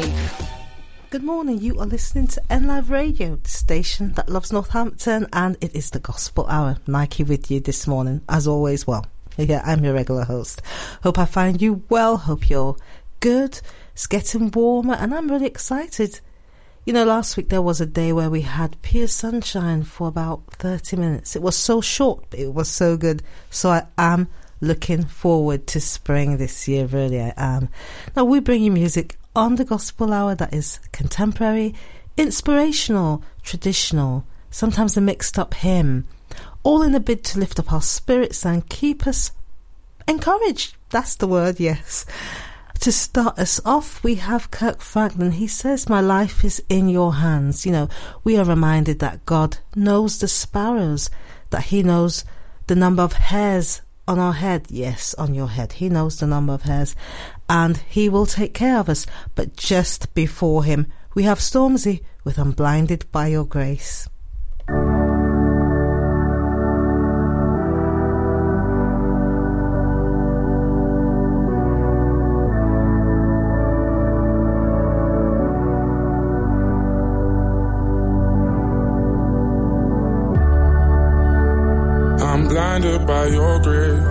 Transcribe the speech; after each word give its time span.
Live. 0.00 0.50
Good 1.10 1.24
morning. 1.24 1.58
You 1.58 1.80
are 1.80 1.86
listening 1.86 2.28
to 2.28 2.42
N 2.52 2.68
Live 2.68 2.88
Radio, 2.88 3.34
the 3.34 3.48
station 3.48 4.12
that 4.12 4.28
loves 4.28 4.52
Northampton, 4.52 5.26
and 5.32 5.56
it 5.60 5.74
is 5.74 5.90
the 5.90 5.98
Gospel 5.98 6.46
Hour. 6.46 6.76
Nike 6.86 7.24
with 7.24 7.50
you 7.50 7.58
this 7.58 7.88
morning, 7.88 8.20
as 8.28 8.46
always. 8.46 8.86
Well, 8.86 9.04
yeah, 9.36 9.60
I'm 9.64 9.82
your 9.82 9.94
regular 9.94 10.22
host. 10.22 10.62
Hope 11.02 11.18
I 11.18 11.24
find 11.24 11.60
you 11.60 11.82
well. 11.88 12.16
Hope 12.16 12.48
you're 12.48 12.76
good. 13.18 13.60
It's 13.92 14.06
getting 14.06 14.52
warmer, 14.52 14.94
and 14.94 15.12
I'm 15.12 15.28
really 15.28 15.46
excited. 15.46 16.20
You 16.84 16.92
know, 16.92 17.04
last 17.04 17.36
week 17.36 17.48
there 17.48 17.60
was 17.60 17.80
a 17.80 17.86
day 17.86 18.12
where 18.12 18.30
we 18.30 18.42
had 18.42 18.80
pure 18.82 19.08
sunshine 19.08 19.82
for 19.82 20.06
about 20.06 20.44
30 20.52 20.96
minutes. 20.96 21.34
It 21.34 21.42
was 21.42 21.56
so 21.56 21.80
short, 21.80 22.24
but 22.30 22.38
it 22.38 22.54
was 22.54 22.68
so 22.68 22.96
good. 22.96 23.24
So 23.50 23.70
I 23.70 23.86
am 23.98 24.28
looking 24.60 25.04
forward 25.04 25.66
to 25.68 25.80
spring 25.80 26.36
this 26.36 26.68
year, 26.68 26.86
really 26.86 27.20
I 27.20 27.32
am. 27.36 27.68
Now 28.14 28.26
we 28.26 28.38
bring 28.38 28.62
you 28.62 28.70
music 28.70 29.16
on 29.38 29.54
the 29.54 29.64
Gospel 29.64 30.12
Hour 30.12 30.34
that 30.34 30.52
is 30.52 30.80
contemporary, 30.90 31.72
inspirational, 32.16 33.22
traditional, 33.44 34.24
sometimes 34.50 34.96
a 34.96 35.00
mixed 35.00 35.38
up 35.38 35.54
hymn, 35.54 36.08
all 36.64 36.82
in 36.82 36.92
a 36.92 36.98
bid 36.98 37.22
to 37.22 37.38
lift 37.38 37.60
up 37.60 37.72
our 37.72 37.80
spirits 37.80 38.44
and 38.44 38.68
keep 38.68 39.06
us 39.06 39.30
encouraged. 40.08 40.74
That's 40.90 41.14
the 41.14 41.28
word, 41.28 41.60
yes. 41.60 42.04
To 42.80 42.90
start 42.90 43.38
us 43.38 43.60
off, 43.64 44.02
we 44.02 44.16
have 44.16 44.50
Kirk 44.50 44.80
Franklin. 44.80 45.30
He 45.30 45.46
says, 45.46 45.88
My 45.88 46.00
life 46.00 46.44
is 46.44 46.60
in 46.68 46.88
your 46.88 47.14
hands. 47.14 47.64
You 47.64 47.70
know, 47.70 47.88
we 48.24 48.36
are 48.38 48.44
reminded 48.44 48.98
that 48.98 49.24
God 49.24 49.58
knows 49.76 50.18
the 50.18 50.26
sparrows, 50.26 51.10
that 51.50 51.64
He 51.64 51.84
knows 51.84 52.24
the 52.66 52.74
number 52.74 53.04
of 53.04 53.12
hairs 53.12 53.82
on 54.08 54.18
our 54.18 54.32
head. 54.32 54.66
Yes, 54.68 55.14
on 55.14 55.32
your 55.32 55.48
head. 55.48 55.74
He 55.74 55.88
knows 55.88 56.18
the 56.18 56.26
number 56.26 56.54
of 56.54 56.62
hairs 56.62 56.96
and 57.48 57.76
he 57.76 58.08
will 58.08 58.26
take 58.26 58.54
care 58.54 58.78
of 58.78 58.88
us. 58.88 59.06
But 59.34 59.56
just 59.56 60.14
before 60.14 60.64
him, 60.64 60.86
we 61.14 61.22
have 61.24 61.38
Stormzy 61.38 62.04
with 62.24 62.38
I'm 62.38 62.52
Blinded 62.52 63.10
by 63.10 63.28
Your 63.28 63.44
Grace. 63.44 64.08
Blinded 82.48 83.06
by 83.06 83.26
your 83.26 83.60
grace 83.60 84.07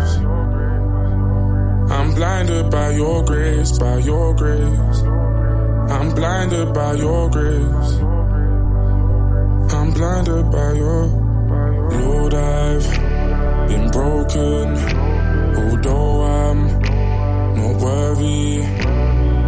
by 2.88 2.94
your 2.94 3.22
grace, 3.26 3.78
by 3.80 3.98
your 3.98 4.34
grace. 4.34 5.00
I'm 5.96 6.10
blinded 6.16 6.74
by 6.74 6.94
your 6.94 7.30
grace. 7.30 7.92
I'm 9.78 9.92
blinded 9.92 10.46
by 10.50 10.72
your 10.72 11.06
Lord. 11.98 12.34
I've 12.34 12.88
been 13.68 13.92
broken, 13.92 14.68
although 15.62 16.22
I'm 16.40 16.60
not 17.58 17.76
worthy. 17.82 18.64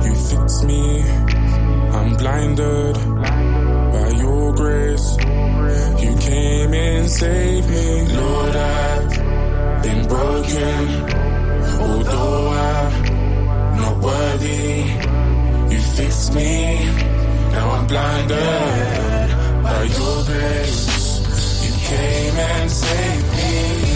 You 0.06 0.16
fix 0.30 0.64
me. 0.64 1.02
I'm 1.98 2.18
blinded 2.18 2.96
by 3.96 4.10
your 4.24 4.54
grace. 4.54 5.08
You 6.04 6.14
came 6.18 6.74
and 6.74 7.10
saved 7.10 7.70
me, 7.70 8.18
Lord. 8.18 8.56
I've 8.58 9.84
been 9.84 10.08
broken. 10.10 11.19
Fixed 16.00 16.34
me. 16.34 16.86
Now 17.52 17.72
I'm 17.76 17.88
blinded 17.88 19.28
by 19.64 19.84
your 19.98 20.18
grace. 20.30 20.86
You 21.64 21.72
came 21.92 22.36
and 22.36 22.72
saved 22.72 23.32
me. 23.38 23.89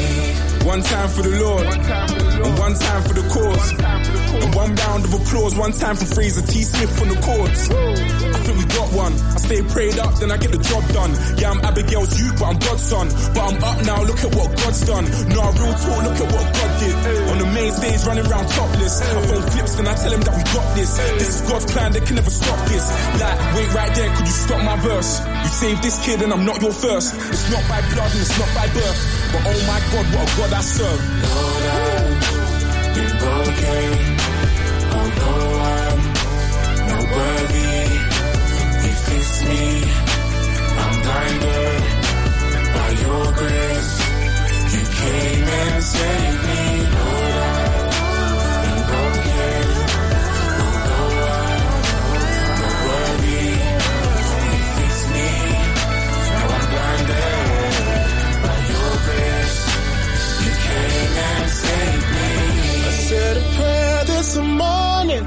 One 0.64 0.82
time 0.82 1.10
for 1.10 1.22
the 1.22 1.36
Lord, 1.44 1.68
and 1.68 2.54
one 2.58 2.74
time 2.74 3.04
for 3.04 3.14
the 3.14 3.26
cause. 3.28 3.68
And 3.76 4.56
one 4.56 4.74
round 4.76 5.04
of 5.04 5.14
applause, 5.14 5.56
one 5.56 5.72
time 5.72 5.96
for 5.96 6.06
Fraser 6.06 6.42
T. 6.42 6.64
Smith 6.64 7.02
on 7.02 7.08
the 7.12 7.20
courts. 7.20 7.70
I 7.70 8.40
think 8.48 8.58
we 8.58 8.66
got 8.72 8.90
one. 8.96 9.14
I 9.14 9.38
stay 9.44 9.62
prayed 9.62 10.00
up, 10.00 10.16
then 10.24 10.32
I 10.32 10.38
get 10.38 10.52
the 10.56 10.64
job 10.64 10.88
done. 10.96 11.12
Yeah, 11.36 11.52
I'm 11.52 11.60
Abigail's 11.68 12.16
youth, 12.16 12.40
but 12.40 12.48
I'm 12.48 12.60
God's 12.60 12.84
son. 12.84 13.12
But 13.36 13.44
I'm 13.44 13.60
up 13.60 13.80
now, 13.86 14.04
look 14.08 14.24
at 14.24 14.32
what 14.34 14.56
God's 14.56 14.82
done. 14.88 15.06
No, 15.36 15.42
real 15.52 15.76
talk, 15.76 16.00
look 16.08 16.20
at 16.24 16.30
what 16.32 16.46
God 16.56 16.72
did. 16.80 16.96
On 17.28 17.38
the 17.44 17.50
main 17.52 17.72
stage, 17.76 18.00
running 18.08 18.26
around 18.26 18.48
topless. 18.48 19.02
I 19.04 19.22
phone 19.28 19.46
flips, 19.52 19.76
then 19.76 19.88
I 19.88 19.96
tell 20.00 20.14
him 20.16 20.24
that 20.24 20.36
we 20.36 20.44
got 20.48 20.68
this. 20.80 20.92
This 21.20 21.30
is 21.30 21.42
God's 21.44 21.68
plan, 21.72 21.92
they 21.92 22.02
can 22.02 22.16
never 22.16 22.32
stop 22.32 22.60
this. 22.72 22.88
Like, 23.20 23.38
wait 23.60 23.70
right 23.76 23.94
there, 23.94 24.10
could 24.16 24.28
you 24.32 24.38
stop 24.48 24.64
my 24.64 24.78
verse? 24.80 25.20
You 25.28 25.52
saved 25.52 25.84
this 25.84 26.00
kid 26.06 26.22
and 26.24 26.32
I'm 26.32 26.46
not 26.48 26.62
your 26.64 26.72
first. 26.74 27.14
It's 27.14 27.52
not 27.52 27.68
by 27.68 27.84
blood 27.92 28.12
and 28.16 28.22
it's 28.24 28.40
not 28.40 28.50
by 28.56 28.68
birth. 28.72 29.23
But 29.34 29.42
oh 29.52 29.62
my 29.72 29.80
God, 29.92 30.06
what 30.14 30.30
a 30.30 30.38
God 30.38 30.54
I 30.54 30.62
serve. 30.62 31.02
Lord, 31.24 31.64
I've 31.74 32.96
been 32.96 33.14
broken. 33.24 33.90
Although 34.98 35.50
I'm 35.74 36.00
not 36.90 37.04
worthy, 37.18 37.76
you 38.84 38.94
fix 39.08 39.28
me. 39.50 39.64
I'm 40.84 40.96
blinded 41.06 41.82
by 42.76 42.90
your 43.04 43.26
grace. 43.40 43.94
You 44.74 44.84
came 45.02 45.48
and 45.62 45.84
saved 45.84 46.42
me, 46.48 46.64
Lord. 46.96 47.23
Said 63.14 63.38
a 63.38 63.46
prayer 63.58 64.04
this 64.06 64.38
morning. 64.38 65.26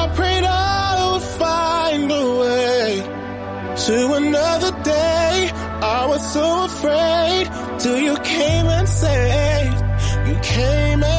I 0.00 0.04
prayed 0.16 0.44
I 0.44 1.12
would 1.12 1.26
find 1.42 2.04
a 2.22 2.26
way 2.42 2.86
to 3.86 3.96
another 4.22 4.72
day. 4.84 5.50
I 5.98 6.06
was 6.12 6.22
so 6.36 6.46
afraid 6.70 7.44
till 7.80 7.98
you 8.06 8.14
came 8.36 8.66
and 8.78 8.88
saved. 8.88 9.78
You 10.28 10.36
came 10.56 11.00
and 11.02 11.15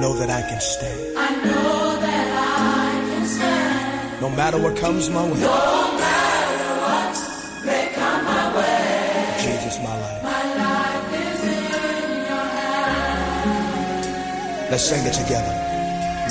know 0.00 0.14
that 0.14 0.30
I 0.30 0.42
can 0.42 0.60
stand. 0.60 1.16
I 1.16 1.30
know 1.44 1.96
that 2.00 2.28
I 2.38 2.90
can 3.08 3.26
stand. 3.26 4.20
No 4.20 4.28
matter 4.30 4.58
what 4.58 4.76
comes 4.76 5.08
my 5.10 5.24
way. 5.24 5.40
No 5.40 5.96
matter 6.04 6.72
what 6.84 7.14
may 7.64 7.92
come 7.94 8.24
my 8.24 8.56
way. 8.56 9.36
Jesus, 9.44 9.78
my 9.78 9.96
life. 10.04 10.22
My 10.22 10.44
life 10.64 11.12
is 11.24 11.40
in 11.44 12.10
your 12.30 12.46
hands. 12.58 14.06
Let's 14.70 14.84
sing 14.84 15.06
it 15.06 15.14
together. 15.14 15.54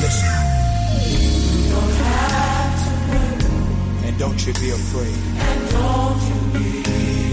Listen. 0.01 0.29
And 4.05 4.15
don't 4.19 4.39
you 4.45 4.53
be 4.53 4.69
afraid. 4.71 5.17
And 5.49 5.69
don't 5.71 6.21
you 6.29 6.39
be 6.53 6.69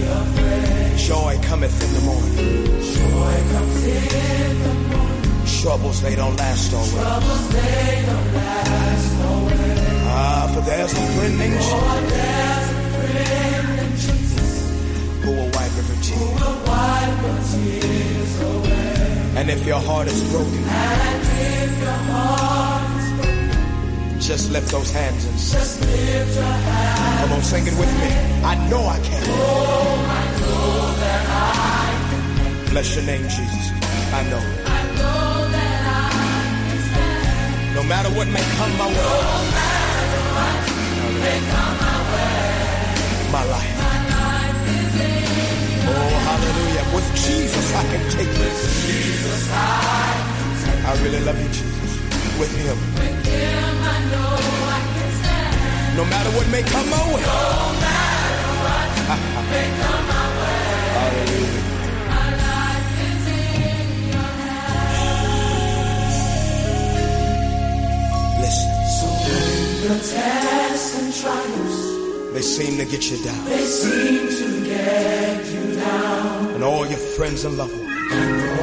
afraid. 0.01 0.97
Joy 0.97 1.39
cometh 1.43 1.77
in 1.85 1.93
the 1.93 2.01
morning. 2.09 2.65
Joy 2.81 3.35
comes 3.51 3.83
in 3.85 4.59
the 4.63 4.73
morning. 4.89 5.22
Troubles, 5.63 6.01
they 6.01 6.13
don't 6.15 6.35
last 6.35 6.73
always. 6.73 6.91
Troubles, 6.91 7.49
they 7.53 8.03
don't 8.05 8.33
last 8.35 9.23
always. 9.23 9.79
Ah, 10.11 10.51
for 10.53 10.59
there's 10.59 10.91
a 10.91 11.05
friend 11.15 11.39
named 11.39 11.53
Jesus 11.53 11.71
there's 12.11 12.69
a 12.69 12.83
friend 12.99 13.79
in 13.79 13.91
Jesus 14.05 14.53
who 15.23 15.31
will 15.31 15.49
wipe 15.55 15.75
every 15.81 15.97
who 16.03 16.25
will 16.35 16.59
wipe 16.67 17.21
your 17.23 17.39
tears 17.47 18.41
away. 18.41 19.39
And 19.39 19.49
if 19.49 19.65
your 19.65 19.79
heart 19.79 20.07
is 20.07 20.21
broken, 20.33 20.63
And 20.67 21.15
if 21.63 21.71
your 21.79 21.99
heart 22.11 22.91
is 22.99 23.09
broken, 23.23 24.19
just 24.19 24.51
lift 24.51 24.69
those 24.69 24.91
hands 24.91 25.23
and 25.23 25.39
sing. 25.39 25.59
just 25.59 25.79
lift 25.79 26.35
your 26.35 26.43
hand. 26.43 27.19
Come 27.21 27.31
on, 27.37 27.41
sing 27.41 27.65
it 27.65 27.75
with 27.79 27.93
me. 28.03 28.09
I 28.43 28.55
know 28.69 28.83
I 28.83 28.99
can. 28.99 29.23
Oh, 29.29 30.11
I 30.11 30.23
know 30.41 30.91
that 31.03 31.23
I 31.31 31.95
can. 32.11 32.69
Bless 32.71 32.95
your 32.95 33.05
name, 33.05 33.23
Jesus. 33.23 33.65
I 34.11 34.23
know 34.29 34.62
No 37.83 37.89
matter 37.89 38.09
what 38.15 38.27
may 38.29 38.41
come 38.57 38.77
my 38.77 38.87
way, 38.87 38.95
No 38.95 39.01
matter 39.59 40.23
what 40.35 40.59
may 41.23 41.39
come 41.51 41.75
my 41.83 41.97
way. 42.13 43.31
my 43.35 43.43
life. 43.53 43.75
My 43.83 43.97
life 44.15 44.61
is 44.77 44.95
in 45.03 45.87
Oh, 45.91 46.15
hallelujah. 46.27 46.85
With 46.95 47.07
Jesus, 47.25 47.67
I 47.75 47.83
can 47.91 48.03
take 48.09 48.31
this. 48.41 48.57
Jesus. 48.87 49.49
I 49.51 49.57
I 50.89 50.91
really 51.03 51.19
love 51.27 51.37
you, 51.43 51.49
Jesus. 51.59 51.91
With 52.39 52.53
Him. 52.63 52.77
with 52.97 53.25
Him 53.27 53.75
I 53.93 53.97
know 54.11 54.31
I 54.77 54.81
can 54.95 55.09
stand. 55.19 55.97
No 55.97 56.03
matter 56.05 56.31
what 56.37 56.47
may 56.55 56.63
come 56.63 56.89
my 56.89 57.03
way. 57.13 57.21
No 57.21 57.43
matter 57.83 58.51
what 58.63 59.45
may 59.51 59.67
come 59.81 60.03
my 60.07 60.07
way. 60.07 60.12
The 69.89 69.99
tests 69.99 70.91
and 70.99 71.13
trials 71.21 72.33
They 72.33 72.41
seem 72.41 72.77
to 72.77 72.85
get 72.85 73.03
you 73.11 73.17
down. 73.23 73.45
they 73.45 73.65
seem 73.65 74.27
to 74.41 74.47
get 74.65 75.45
you 75.53 75.75
down, 75.75 76.47
And 76.55 76.63
all 76.63 76.85
your 76.87 76.97
friends 77.17 77.43
and 77.45 77.57
loved 77.57 77.73
ones, 77.77 77.89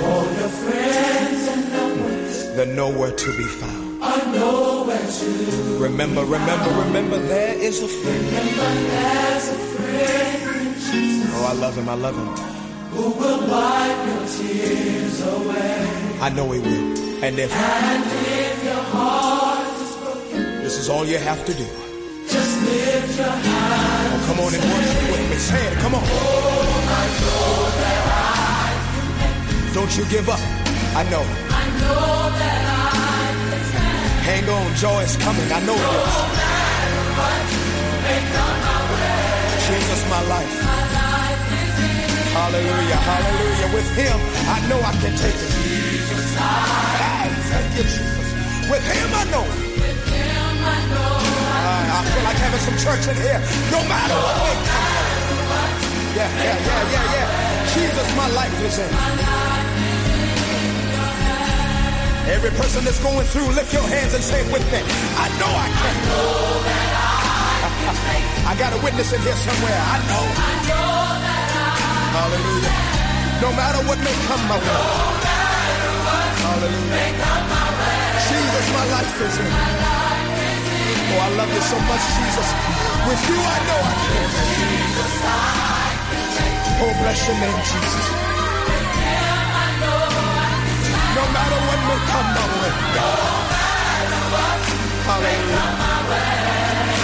all 0.04 0.24
your 0.40 0.52
friends 0.64 1.42
and 1.52 1.62
loved 1.72 2.00
ones 2.00 2.54
they're 2.56 2.74
nowhere 2.84 3.12
to 3.12 3.36
be 3.36 3.44
found. 3.44 4.02
are 4.02 4.26
nowhere 4.32 5.06
to 5.20 5.26
Remember, 5.78 6.22
remember, 6.24 6.70
remember, 6.84 7.18
there 7.18 7.54
is 7.68 7.82
a 7.82 7.88
friend. 7.88 8.24
remember. 8.26 8.68
There's 8.90 9.48
a 9.48 9.58
friend 9.74 10.42
in 10.66 10.74
Jesus 10.74 11.30
Oh, 11.34 11.46
I 11.46 11.54
love 11.54 11.74
him, 11.76 11.88
I 11.88 11.94
love 11.94 12.16
him. 12.16 12.28
who 12.94 13.04
will 13.20 13.40
wipe 13.48 14.00
your 14.10 14.24
tears 14.36 15.20
away. 15.26 16.18
I 16.20 16.28
know 16.36 16.50
he 16.52 16.58
will. 16.60 17.24
And 17.24 17.38
if 17.38 17.50
And 17.54 18.04
if 18.04 18.64
your 18.64 18.74
heart 18.74 18.88
is 18.90 18.98
broken, 19.00 19.38
this 19.38 19.39
is 20.80 20.88
all 20.88 21.04
you 21.04 21.18
have 21.18 21.44
to 21.44 21.52
do, 21.52 21.66
just 22.26 22.54
lift 22.64 23.18
your 23.18 23.28
hand. 23.28 24.16
oh, 24.16 24.24
come 24.26 24.38
on 24.44 24.50
and 24.56 24.64
worship 24.64 25.02
with 25.12 25.24
me. 25.30 25.36
Say 25.36 25.62
it, 25.68 25.76
come 25.84 25.94
on. 25.94 26.06
Don't 29.76 29.92
you 29.98 30.04
give 30.08 30.26
up. 30.28 30.40
I 30.96 31.02
know. 31.12 31.20
I 31.20 31.66
know 31.80 32.04
that 32.40 32.60
I 32.72 33.28
can 33.50 33.62
stand. 33.70 34.08
Hang 34.28 34.46
on, 34.56 34.68
joy 34.80 35.00
is 35.04 35.16
coming. 35.20 35.48
I 35.52 35.60
know 35.68 35.76
it 35.76 35.90
is. 36.00 36.16
May 38.04 38.20
come 38.32 38.58
my. 38.64 38.80
Jesus, 39.68 40.00
my 40.08 40.22
life. 40.32 40.54
My 40.64 40.80
life 40.96 41.40
Hallelujah, 42.40 43.00
hallelujah. 43.10 43.68
With 43.76 43.90
him, 44.00 44.18
I 44.56 44.58
know 44.68 44.80
I 44.80 44.92
can 45.02 45.12
take 45.24 45.40
it. 45.44 45.50
Jesus. 45.60 46.28
Hey, 47.04 47.28
thank 47.52 47.68
you, 47.76 47.84
Jesus. 47.84 48.28
With 48.72 48.84
him, 48.96 49.08
I 49.12 49.24
know. 49.34 49.79
Feel 52.10 52.24
like 52.24 52.36
having 52.36 52.60
some 52.60 52.76
church 52.78 53.06
in 53.06 53.16
here. 53.16 53.40
No 53.70 53.80
matter 53.86 54.16
what 54.18 54.36
may 54.42 54.56
come. 54.66 55.10
Yeah, 56.18 56.26
yeah, 56.42 56.58
yeah, 56.58 56.92
yeah, 56.94 57.14
yeah. 57.14 57.26
Jesus, 57.74 58.08
my 58.16 58.28
life 58.34 58.56
is 58.66 58.78
in. 58.78 58.90
Every 62.30 62.50
person 62.50 62.84
that's 62.84 63.02
going 63.02 63.26
through, 63.26 63.48
lift 63.54 63.72
your 63.72 63.86
hands 63.86 64.14
and 64.14 64.22
say 64.22 64.40
it 64.42 64.52
with 64.52 64.64
me. 64.70 64.78
I 64.78 65.26
know 65.38 65.50
I 65.50 65.68
can. 65.78 65.94
I 68.50 68.54
got 68.58 68.72
a 68.74 68.78
witness 68.82 69.12
in 69.12 69.20
here 69.22 69.34
somewhere. 69.34 69.80
I 69.94 69.98
know. 70.10 70.24
Hallelujah. 72.14 72.74
No 73.40 73.50
matter 73.54 73.80
what 73.86 73.98
may 73.98 74.14
come 74.26 74.42
my 74.50 74.58
way. 74.58 74.80
Hallelujah. 76.42 77.50
Jesus, 78.30 78.66
my 78.74 78.84
life 78.90 79.20
is 79.22 79.38
in. 79.38 79.89
Oh, 81.12 81.18
I 81.26 81.28
love 81.36 81.50
you 81.52 81.62
so 81.62 81.78
much, 81.90 82.04
Jesus. 82.16 82.48
With 83.08 83.22
you, 83.28 83.38
I 83.38 83.58
know 83.66 83.80
I 83.90 83.94
can. 84.06 84.30
Oh, 86.82 86.92
bless 87.02 87.18
your 87.26 87.36
name, 87.42 87.60
Jesus. 87.66 88.06
No 91.16 91.24
matter 91.34 91.58
what 91.66 91.80
may 91.90 92.00
come 92.10 92.28
my 92.36 92.46
way. 92.62 92.72
Hallelujah. 95.10 95.64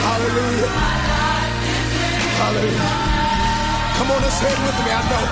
Hallelujah. 0.07 0.71
Hallelujah. 2.41 2.91
Come 3.99 4.11
on 4.15 4.23
and 4.23 4.35
say 4.39 4.51
it 4.55 4.61
with 4.65 4.79
me. 4.87 4.91
I 4.95 5.03
know. 5.11 5.25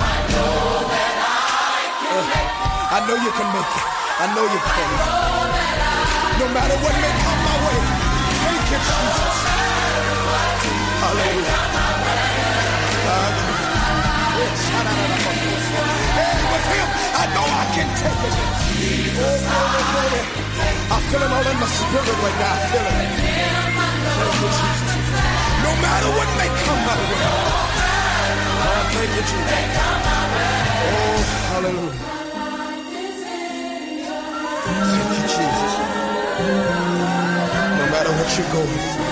Uh, 2.11 2.97
I 2.97 2.99
know 3.07 3.15
you 3.15 3.31
can 3.31 3.47
make 3.55 3.71
it. 3.79 3.85
I 4.19 4.25
know 4.35 4.43
you 4.43 4.59
can. 4.59 4.89
No 6.39 6.45
matter 6.53 6.75
what 6.83 6.95
may 7.01 7.13
come 7.23 7.39
my 7.47 7.55
way. 7.65 7.94
I 17.17 17.27
know 17.33 17.45
I 17.47 17.65
can 17.75 17.87
take 17.95 18.21
it. 18.27 18.35
I 20.91 20.97
feel 21.09 21.23
all 21.23 21.47
in 21.51 21.57
my 21.59 21.67
spirit 21.67 22.17
right 22.23 22.37
now. 22.43 22.57
No 25.63 25.71
matter 25.81 26.09
what 26.17 26.29
may 26.37 26.49
come 26.63 26.81
my 26.85 26.95
way. 27.09 27.23
Thank 28.93 29.11
you, 29.15 29.23
Jesus. 29.23 29.69
Oh, 30.75 31.19
hallelujah. 31.51 32.15
Thank 34.65 35.21
you, 35.23 35.24
what 38.25 38.37
you're 38.39 38.53
going 38.53 38.79
through. 38.89 39.05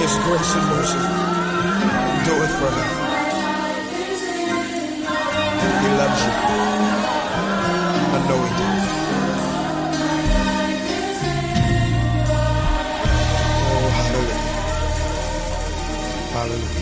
His 0.00 0.12
grace 0.24 0.52
and 0.54 0.66
mercy 0.70 1.02
do 2.24 2.34
it 2.44 2.52
for 2.58 2.70
him. 2.76 2.90
He 5.82 5.88
loves 5.98 6.20
you. 6.24 6.34
I 8.14 8.18
know 8.28 8.38
he 8.46 8.50
does. 8.60 8.86
Oh, 13.66 13.88
hallelujah. 13.96 14.38
Hallelujah. 16.32 16.79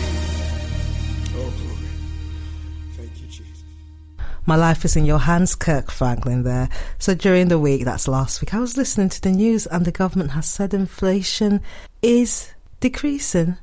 My 4.49 4.55
life 4.55 4.83
is 4.83 4.95
in 4.95 5.05
your 5.05 5.19
hands, 5.19 5.53
Kirk 5.53 5.91
Franklin 5.91 6.41
there. 6.41 6.69
So 6.97 7.13
during 7.13 7.49
the 7.49 7.59
week, 7.59 7.85
that's 7.85 8.07
last 8.07 8.41
week, 8.41 8.51
I 8.55 8.59
was 8.59 8.77
listening 8.77 9.09
to 9.09 9.21
the 9.21 9.29
news 9.29 9.67
and 9.67 9.85
the 9.85 9.91
government 9.91 10.31
has 10.31 10.49
said 10.49 10.73
inflation 10.73 11.61
is 12.01 12.51
decreasing 12.79 13.57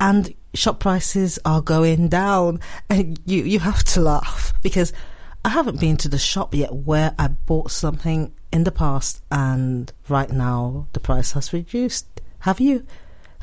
and 0.00 0.34
shop 0.52 0.80
prices 0.80 1.38
are 1.44 1.62
going 1.62 2.08
down. 2.08 2.58
And 2.90 3.20
you, 3.24 3.44
you 3.44 3.60
have 3.60 3.84
to 3.84 4.00
laugh 4.00 4.52
because 4.64 4.92
I 5.44 5.50
haven't 5.50 5.78
been 5.78 5.96
to 5.98 6.08
the 6.08 6.18
shop 6.18 6.56
yet 6.56 6.74
where 6.74 7.14
I 7.20 7.28
bought 7.28 7.70
something 7.70 8.34
in 8.52 8.64
the 8.64 8.72
past 8.72 9.22
and 9.30 9.92
right 10.08 10.32
now 10.32 10.88
the 10.92 10.98
price 10.98 11.30
has 11.32 11.52
reduced. 11.52 12.20
Have 12.40 12.58
you? 12.58 12.84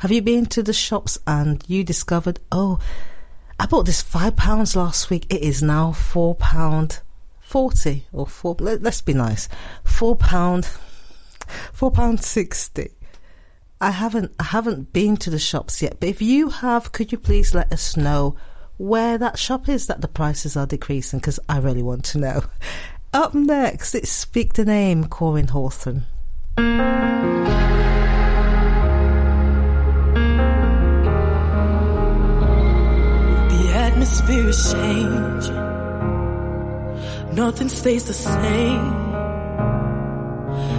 Have 0.00 0.12
you 0.12 0.20
been 0.20 0.44
to 0.46 0.62
the 0.62 0.74
shops 0.74 1.18
and 1.26 1.64
you 1.66 1.82
discovered, 1.82 2.40
oh, 2.52 2.78
I 3.58 3.66
bought 3.66 3.86
this 3.86 4.02
five 4.02 4.36
pounds 4.36 4.76
last 4.76 5.10
week. 5.10 5.26
It 5.30 5.42
is 5.42 5.62
now 5.62 5.92
four 5.92 6.34
pound 6.34 7.00
forty 7.40 8.06
or 8.12 8.26
four. 8.26 8.56
Let, 8.58 8.84
us 8.84 9.00
be 9.00 9.14
nice, 9.14 9.48
four 9.84 10.16
pound, 10.16 10.68
four 11.72 11.90
pound 11.90 12.22
sixty. 12.22 12.90
I 13.80 13.90
haven't 13.90 14.32
I 14.38 14.44
haven't 14.44 14.92
been 14.92 15.16
to 15.18 15.30
the 15.30 15.38
shops 15.38 15.82
yet, 15.82 16.00
but 16.00 16.08
if 16.08 16.20
you 16.20 16.48
have, 16.48 16.92
could 16.92 17.12
you 17.12 17.18
please 17.18 17.54
let 17.54 17.72
us 17.72 17.96
know 17.96 18.36
where 18.76 19.18
that 19.18 19.38
shop 19.38 19.68
is 19.68 19.86
that 19.86 20.00
the 20.00 20.08
prices 20.08 20.56
are 20.56 20.66
decreasing? 20.66 21.20
Because 21.20 21.38
I 21.48 21.58
really 21.58 21.82
want 21.82 22.04
to 22.06 22.18
know. 22.18 22.44
Up 23.12 23.32
next, 23.34 23.94
it's 23.94 24.10
Speak 24.10 24.54
the 24.54 24.64
Name, 24.64 25.04
Koryn 25.04 25.50
Hawthorne. 25.50 26.06
Is 34.30 34.72
changing. 34.72 35.64
Nothing 37.34 37.68
stays 37.68 38.04
the 38.04 38.14
same. 38.14 38.92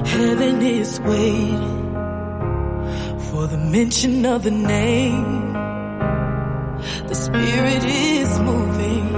Heaven 0.05 0.61
is 0.61 0.99
waiting 1.01 1.93
for 3.29 3.47
the 3.47 3.57
mention 3.57 4.25
of 4.25 4.43
the 4.43 4.51
name. 4.51 5.53
The 7.07 7.15
spirit 7.15 7.83
is 7.83 8.39
moving, 8.39 9.11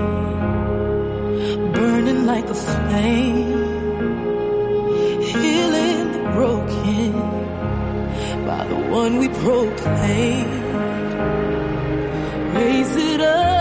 burning 1.73 2.25
like 2.25 2.45
a 2.45 2.55
flame, 2.55 3.53
healing 5.31 6.11
the 6.13 6.23
broken 6.33 7.11
by 8.45 8.65
the 8.67 8.79
one 8.89 9.17
we 9.17 9.27
proclaim. 9.29 10.47
Raise 12.55 12.95
it 12.95 13.21
up. 13.21 13.56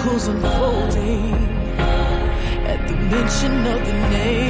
Miracles 0.00 0.28
unfolding 0.28 1.34
at 2.66 2.88
the 2.88 2.94
mention 2.94 3.66
of 3.66 3.86
the 3.86 3.92
name. 3.92 4.49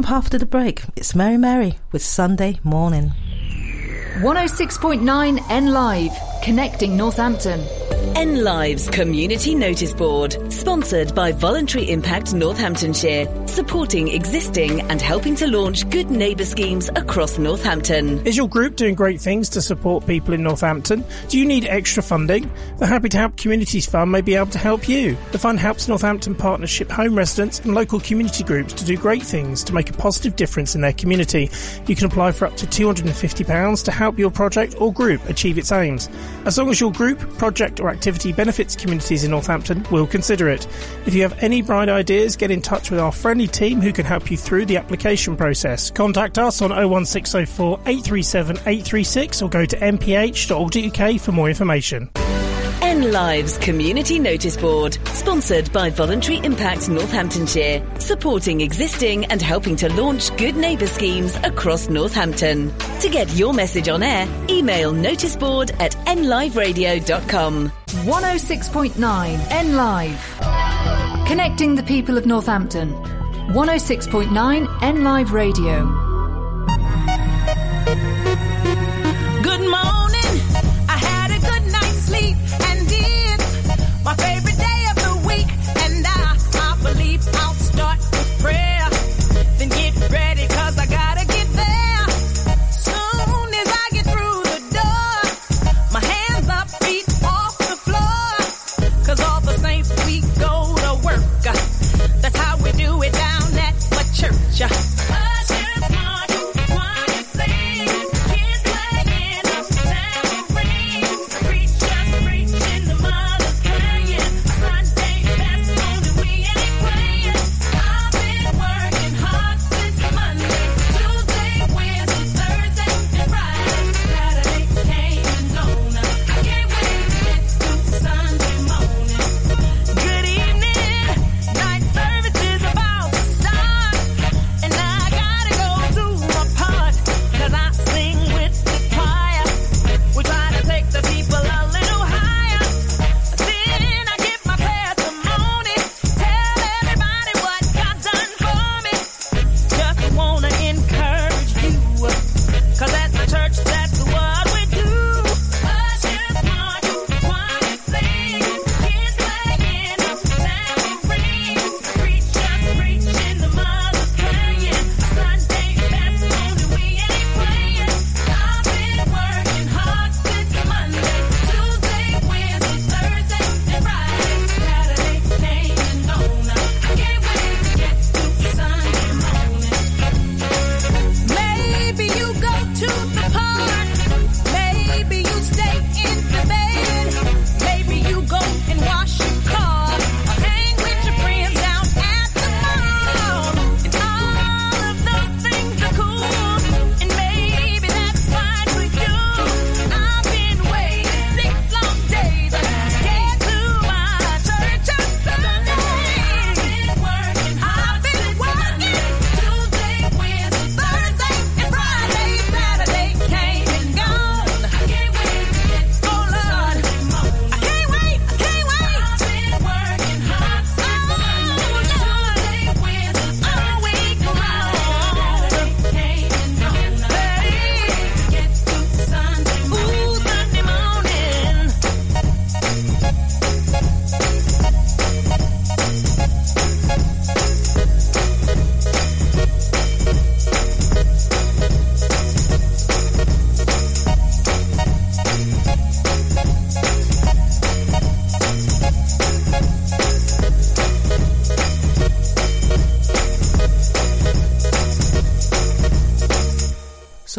Up 0.00 0.10
after 0.10 0.38
the 0.38 0.46
break, 0.46 0.82
it's 0.96 1.14
Mary 1.14 1.36
Mary 1.36 1.78
with 1.92 2.02
Sunday 2.02 2.58
Morning. 2.64 3.12
106.9 4.22 5.44
N 5.50 5.66
Live, 5.72 6.12
connecting 6.42 6.96
Northampton. 6.96 7.60
N 8.16 8.42
Live's 8.42 8.88
Community 8.88 9.54
Notice 9.54 9.92
Board, 9.92 10.49
sponsored 10.60 11.14
by 11.14 11.32
Voluntary 11.32 11.88
Impact 11.88 12.34
Northamptonshire, 12.34 13.26
supporting 13.48 14.08
existing 14.08 14.82
and 14.90 15.00
helping 15.00 15.34
to 15.36 15.46
launch 15.46 15.88
good 15.88 16.10
neighbour 16.10 16.44
schemes 16.44 16.90
across 16.96 17.38
Northampton. 17.38 18.26
Is 18.26 18.36
your 18.36 18.46
group 18.46 18.76
doing 18.76 18.94
great 18.94 19.22
things 19.22 19.48
to 19.50 19.62
support 19.62 20.06
people 20.06 20.34
in 20.34 20.42
Northampton? 20.42 21.02
Do 21.28 21.38
you 21.38 21.46
need 21.46 21.64
extra 21.64 22.02
funding? 22.02 22.52
The 22.76 22.86
Happy 22.86 23.08
to 23.08 23.16
Help 23.16 23.38
Communities 23.38 23.86
Fund 23.86 24.12
may 24.12 24.20
be 24.20 24.34
able 24.34 24.50
to 24.50 24.58
help 24.58 24.86
you. 24.86 25.16
The 25.32 25.38
fund 25.38 25.58
helps 25.58 25.88
Northampton 25.88 26.34
Partnership 26.34 26.90
home 26.90 27.16
residents 27.16 27.60
and 27.60 27.74
local 27.74 27.98
community 27.98 28.44
groups 28.44 28.74
to 28.74 28.84
do 28.84 28.98
great 28.98 29.22
things 29.22 29.64
to 29.64 29.72
make 29.72 29.88
a 29.88 29.94
positive 29.94 30.36
difference 30.36 30.74
in 30.74 30.82
their 30.82 30.92
community. 30.92 31.48
You 31.86 31.96
can 31.96 32.04
apply 32.04 32.32
for 32.32 32.44
up 32.44 32.58
to 32.58 32.66
£250 32.66 33.84
to 33.84 33.90
help 33.90 34.18
your 34.18 34.30
project 34.30 34.74
or 34.78 34.92
group 34.92 35.26
achieve 35.26 35.56
its 35.56 35.72
aims. 35.72 36.10
As 36.44 36.58
long 36.58 36.68
as 36.68 36.82
your 36.82 36.92
group, 36.92 37.18
project 37.38 37.80
or 37.80 37.88
activity 37.88 38.34
benefits 38.34 38.76
communities 38.76 39.24
in 39.24 39.30
Northampton, 39.30 39.86
we'll 39.90 40.06
consider 40.06 40.49
If 41.06 41.14
you 41.14 41.22
have 41.22 41.42
any 41.42 41.62
bright 41.62 41.88
ideas, 41.88 42.36
get 42.36 42.50
in 42.50 42.62
touch 42.62 42.90
with 42.90 43.00
our 43.00 43.12
friendly 43.12 43.46
team 43.46 43.80
who 43.80 43.92
can 43.92 44.04
help 44.04 44.30
you 44.30 44.36
through 44.36 44.66
the 44.66 44.76
application 44.76 45.36
process. 45.36 45.90
Contact 45.90 46.38
us 46.38 46.62
on 46.62 46.70
01604 46.70 47.80
837 47.86 48.56
836 48.58 49.42
or 49.42 49.48
go 49.48 49.64
to 49.64 49.76
nph.org.uk 49.76 51.20
for 51.20 51.32
more 51.32 51.48
information. 51.48 52.10
N 53.00 53.12
Live's 53.12 53.56
Community 53.56 54.18
Notice 54.18 54.58
Board, 54.58 54.98
sponsored 55.14 55.72
by 55.72 55.88
Voluntary 55.88 56.36
Impact 56.44 56.90
Northamptonshire, 56.90 57.82
supporting 57.98 58.60
existing 58.60 59.24
and 59.26 59.40
helping 59.40 59.74
to 59.76 59.88
launch 59.94 60.36
good 60.36 60.54
neighbour 60.54 60.86
schemes 60.86 61.34
across 61.36 61.88
Northampton. 61.88 62.70
To 63.00 63.08
get 63.08 63.34
your 63.34 63.54
message 63.54 63.88
on 63.88 64.02
air, 64.02 64.28
email 64.50 64.92
noticeboard 64.92 65.72
at 65.80 65.92
nliveradio.com. 66.06 67.72
106.9 67.88 69.46
N 69.50 69.76
Live, 69.76 71.26
connecting 71.26 71.76
the 71.76 71.84
people 71.84 72.18
of 72.18 72.26
Northampton. 72.26 72.92
106.9 73.54 74.82
N 74.82 75.04
Live 75.04 75.32
Radio. 75.32 76.09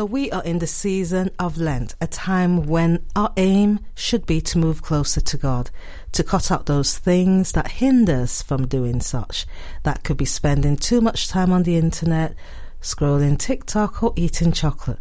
So 0.02 0.06
we 0.06 0.32
are 0.32 0.44
in 0.44 0.58
the 0.58 0.66
season 0.66 1.30
of 1.38 1.60
Lent, 1.60 1.94
a 2.02 2.08
time 2.08 2.66
when 2.66 3.06
our 3.16 3.32
aim 3.38 3.82
should 3.94 4.26
be 4.26 4.42
to 4.42 4.58
move 4.58 4.82
closer 4.82 5.22
to 5.22 5.38
God, 5.38 5.70
to 6.14 6.24
cut 6.24 6.52
out 6.52 6.66
those 6.66 6.98
things 6.98 7.52
that 7.52 7.74
hinder 7.74 8.22
us 8.22 8.42
from 8.42 8.66
doing 8.66 9.00
such. 9.00 9.46
That 9.84 10.04
could 10.04 10.18
be 10.18 10.26
spending 10.26 10.76
too 10.76 11.02
much 11.02 11.28
time 11.28 11.54
on 11.54 11.62
the 11.62 11.78
internet, 11.78 12.34
scrolling 12.82 13.38
TikTok 13.38 14.02
or 14.02 14.12
eating 14.16 14.52
chocolate. 14.52 14.98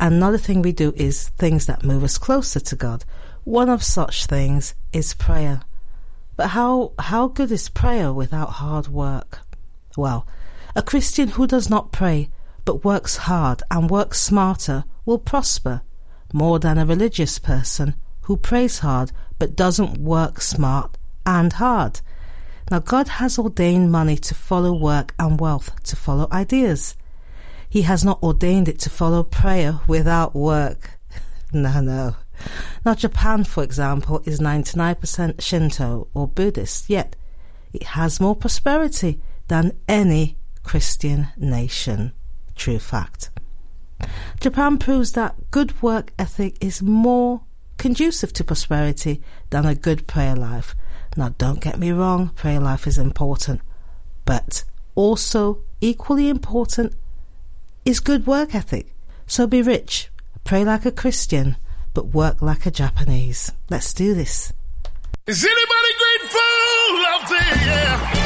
Another 0.00 0.38
thing 0.38 0.60
we 0.60 0.72
do 0.72 0.92
is 0.96 1.28
things 1.28 1.66
that 1.66 1.84
move 1.84 2.02
us 2.02 2.18
closer 2.18 2.58
to 2.58 2.74
God. 2.74 3.04
One 3.44 3.68
of 3.68 3.84
such 3.84 4.26
things 4.26 4.74
is 4.92 5.14
prayer. 5.14 5.60
But 6.34 6.48
how 6.48 6.94
how 6.98 7.28
good 7.28 7.52
is 7.52 7.68
prayer 7.68 8.12
without 8.12 8.54
hard 8.54 8.88
work? 8.88 9.38
Well, 9.96 10.26
a 10.74 10.82
Christian 10.82 11.28
who 11.28 11.46
does 11.46 11.70
not 11.70 11.92
pray 11.92 12.28
but 12.64 12.84
works 12.84 13.16
hard 13.16 13.62
and 13.70 13.90
works 13.90 14.20
smarter 14.20 14.84
will 15.04 15.18
prosper 15.18 15.82
more 16.32 16.58
than 16.58 16.78
a 16.78 16.86
religious 16.86 17.38
person 17.38 17.94
who 18.22 18.36
prays 18.36 18.78
hard 18.78 19.12
but 19.38 19.56
doesn't 19.56 19.98
work 19.98 20.40
smart 20.40 20.96
and 21.26 21.54
hard. 21.54 22.00
Now, 22.70 22.78
God 22.78 23.08
has 23.08 23.38
ordained 23.38 23.92
money 23.92 24.16
to 24.16 24.34
follow 24.34 24.72
work 24.72 25.14
and 25.18 25.40
wealth 25.40 25.82
to 25.84 25.96
follow 25.96 26.28
ideas. 26.32 26.94
He 27.68 27.82
has 27.82 28.04
not 28.04 28.22
ordained 28.22 28.68
it 28.68 28.78
to 28.80 28.90
follow 28.90 29.22
prayer 29.24 29.80
without 29.86 30.34
work. 30.34 30.98
no, 31.52 31.80
no. 31.80 32.16
Now, 32.84 32.94
Japan, 32.94 33.44
for 33.44 33.62
example, 33.62 34.22
is 34.24 34.40
99% 34.40 35.40
Shinto 35.40 36.08
or 36.14 36.28
Buddhist, 36.28 36.88
yet 36.88 37.16
it 37.72 37.82
has 37.82 38.20
more 38.20 38.36
prosperity 38.36 39.20
than 39.48 39.78
any 39.88 40.38
Christian 40.62 41.28
nation. 41.36 42.12
True 42.54 42.78
fact. 42.78 43.30
Japan 44.40 44.78
proves 44.78 45.12
that 45.12 45.50
good 45.50 45.80
work 45.82 46.12
ethic 46.18 46.56
is 46.60 46.82
more 46.82 47.42
conducive 47.78 48.32
to 48.32 48.44
prosperity 48.44 49.20
than 49.50 49.66
a 49.66 49.74
good 49.74 50.06
prayer 50.06 50.36
life. 50.36 50.74
Now, 51.16 51.34
don't 51.38 51.60
get 51.60 51.78
me 51.78 51.92
wrong, 51.92 52.30
prayer 52.30 52.60
life 52.60 52.86
is 52.86 52.98
important, 52.98 53.60
but 54.24 54.64
also 54.94 55.62
equally 55.80 56.28
important 56.28 56.94
is 57.84 58.00
good 58.00 58.26
work 58.26 58.54
ethic. 58.54 58.94
So 59.26 59.46
be 59.46 59.62
rich, 59.62 60.10
pray 60.44 60.64
like 60.64 60.86
a 60.86 60.92
Christian, 60.92 61.56
but 61.94 62.14
work 62.14 62.40
like 62.40 62.66
a 62.66 62.70
Japanese. 62.70 63.52
Let's 63.68 63.92
do 63.92 64.14
this. 64.14 64.52
Is 65.26 65.44
anybody 65.44 65.92
grateful 65.98 66.40
out 67.06 67.28
there? 67.28 68.21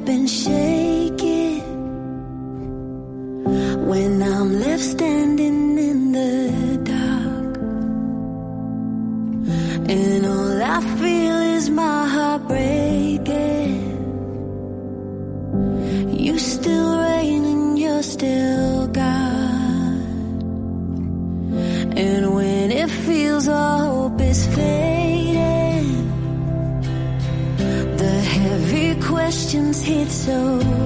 Have 0.00 0.06
been 0.06 0.26
shaking. 0.26 1.60
When 3.86 4.22
I'm 4.22 4.60
left 4.60 4.82
standing 4.82 5.49
hit 29.90 30.08
so 30.08 30.79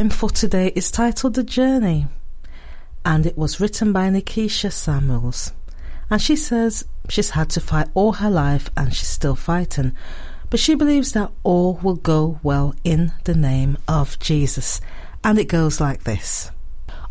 poem 0.00 0.08
for 0.08 0.30
today 0.30 0.72
is 0.74 0.90
titled 0.90 1.34
The 1.34 1.42
Journey 1.42 2.06
and 3.04 3.26
it 3.26 3.36
was 3.36 3.60
written 3.60 3.92
by 3.92 4.08
Nikisha 4.08 4.72
Samuels. 4.72 5.52
And 6.08 6.22
she 6.22 6.36
says, 6.36 6.86
She's 7.10 7.30
had 7.30 7.50
to 7.50 7.60
fight 7.60 7.88
all 7.92 8.12
her 8.12 8.30
life 8.30 8.70
and 8.78 8.94
she's 8.94 9.08
still 9.08 9.36
fighting. 9.36 9.92
But 10.48 10.58
she 10.58 10.74
believes 10.74 11.12
that 11.12 11.30
all 11.42 11.74
will 11.82 11.96
go 11.96 12.40
well 12.42 12.74
in 12.82 13.12
the 13.24 13.34
name 13.34 13.76
of 13.86 14.18
Jesus. 14.20 14.80
And 15.22 15.38
it 15.38 15.48
goes 15.48 15.82
like 15.82 16.04
this 16.04 16.50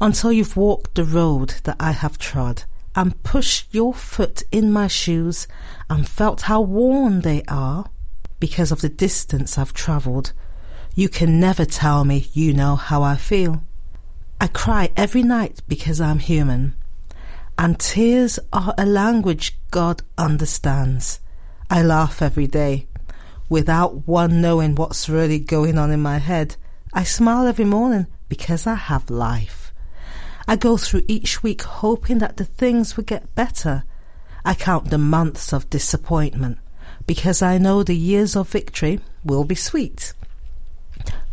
Until 0.02 0.32
you've 0.32 0.58
walked 0.58 0.96
the 0.96 1.06
road 1.06 1.54
that 1.66 1.78
I 1.80 1.92
have 1.92 2.18
trod, 2.18 2.64
and 2.96 3.22
pushed 3.22 3.68
your 3.72 3.94
foot 3.94 4.42
in 4.52 4.72
my 4.72 4.88
shoes, 4.88 5.48
and 5.92 6.10
felt 6.10 6.42
how 6.50 6.62
worn 6.62 7.22
they 7.22 7.44
are, 7.48 7.86
because 8.40 8.72
of 8.72 8.82
the 8.82 8.90
distance 8.90 9.60
I've 9.60 9.74
travelled, 9.74 10.34
you 10.96 11.10
can 11.10 11.40
never 11.40 11.66
tell 11.66 12.04
me 12.06 12.28
you 12.34 12.54
know 12.54 12.76
how 12.76 13.04
I 13.04 13.16
feel. 13.16 13.64
I 14.42 14.48
cry 14.48 14.92
every 14.96 15.24
night 15.24 15.62
because 15.68 16.00
I'm 16.00 16.20
human, 16.20 16.74
and 17.58 17.80
tears 17.80 18.40
are 18.54 18.74
a 18.78 18.86
language 18.86 19.58
God 19.72 20.02
understands. 20.18 21.20
I 21.70 21.84
laugh 21.84 22.22
every 22.22 22.48
day 22.48 22.88
without 23.50 24.08
one 24.08 24.42
knowing 24.42 24.76
what's 24.76 25.10
really 25.10 25.40
going 25.40 25.78
on 25.78 25.92
in 25.92 26.02
my 26.02 26.20
head. 26.20 26.56
I 26.94 27.04
smile 27.04 27.48
every 27.48 27.66
morning 27.66 28.08
because 28.30 28.66
I 28.66 28.76
have 28.76 29.10
life. 29.10 29.74
I 30.48 30.56
go 30.56 30.78
through 30.78 31.04
each 31.08 31.44
week 31.44 31.64
hoping 31.64 32.20
that 32.20 32.38
the 32.38 32.46
things 32.46 32.96
will 32.96 33.04
get 33.04 33.36
better. 33.36 33.84
I 34.46 34.54
count 34.54 34.90
the 34.90 34.98
months 34.98 35.54
of 35.54 35.70
disappointment 35.70 36.58
because 37.06 37.42
I 37.42 37.58
know 37.58 37.84
the 37.84 37.96
years 37.96 38.36
of 38.36 38.50
victory 38.50 39.00
will 39.24 39.44
be 39.44 39.56
sweet. 39.56 40.14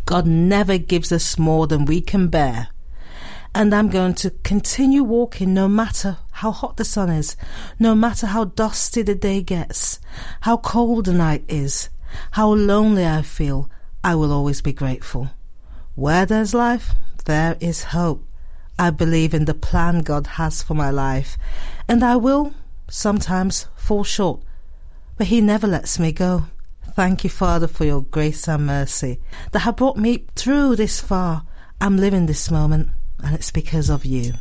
God 0.07 0.27
never 0.27 0.79
gives 0.79 1.11
us 1.11 1.39
more 1.39 1.67
than 1.67 1.85
we 1.85 2.01
can 2.01 2.29
bear. 2.29 2.69
And 3.55 3.75
I'm 3.75 3.89
going 3.89 4.15
to 4.17 4.31
continue 4.45 5.03
walking 5.03 5.53
no 5.53 5.67
matter 5.67 6.19
how 6.31 6.53
hot 6.53 6.77
the 6.77 6.85
sun 6.85 7.11
is, 7.11 7.37
no 7.79 7.95
matter 7.95 8.29
how 8.29 8.45
dusty 8.45 9.03
the 9.03 9.15
day 9.15 9.43
gets, 9.43 9.99
how 10.43 10.59
cold 10.59 11.07
the 11.07 11.13
night 11.13 11.45
is, 11.49 11.89
how 12.33 12.53
lonely 12.53 13.05
I 13.05 13.23
feel. 13.23 13.69
I 14.05 14.15
will 14.15 14.33
always 14.33 14.63
be 14.63 14.73
grateful. 14.73 15.31
Where 15.97 16.25
there's 16.25 16.55
life, 16.55 16.93
there 17.25 17.57
is 17.61 17.85
hope. 17.85 18.25
I 18.79 18.91
believe 18.91 19.35
in 19.35 19.47
the 19.47 19.55
plan 19.55 20.03
God 20.03 20.27
has 20.39 20.63
for 20.63 20.75
my 20.75 20.91
life, 20.91 21.37
and 21.89 22.05
I 22.05 22.17
will 22.17 22.55
sometimes 22.89 23.67
fall 23.75 24.05
short, 24.05 24.43
but 25.17 25.29
He 25.29 25.41
never 25.41 25.67
lets 25.67 25.99
me 25.99 26.13
go. 26.13 26.45
Thank 26.97 27.25
you, 27.25 27.31
Father, 27.31 27.69
for 27.69 27.85
your 27.85 28.01
grace 28.01 28.49
and 28.49 28.67
mercy 28.67 29.21
that 29.53 29.59
have 29.59 29.77
brought 29.77 29.99
me 29.99 30.25
through 30.35 30.77
this 30.77 30.99
far. 30.99 31.43
I'm 31.79 31.99
living 31.99 32.25
this 32.25 32.51
moment, 32.51 32.89
and 33.23 33.35
it's 33.35 33.51
because 33.51 33.91
of 33.91 34.07
you. 34.07 34.33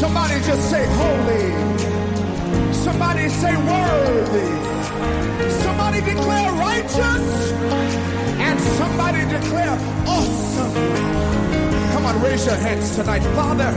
Somebody 0.00 0.40
just 0.40 0.70
say 0.70 0.86
holy. 0.86 2.72
Somebody 2.72 3.28
say 3.28 3.54
worthy. 3.54 5.50
Somebody 5.50 6.00
declare 6.00 6.52
righteous. 6.52 7.52
And 8.40 8.58
somebody 8.58 9.20
declare 9.26 9.78
awesome. 10.06 11.17
On, 12.08 12.22
raise 12.22 12.46
your 12.46 12.54
hands 12.54 12.96
tonight. 12.96 13.22
Father, 13.36 13.70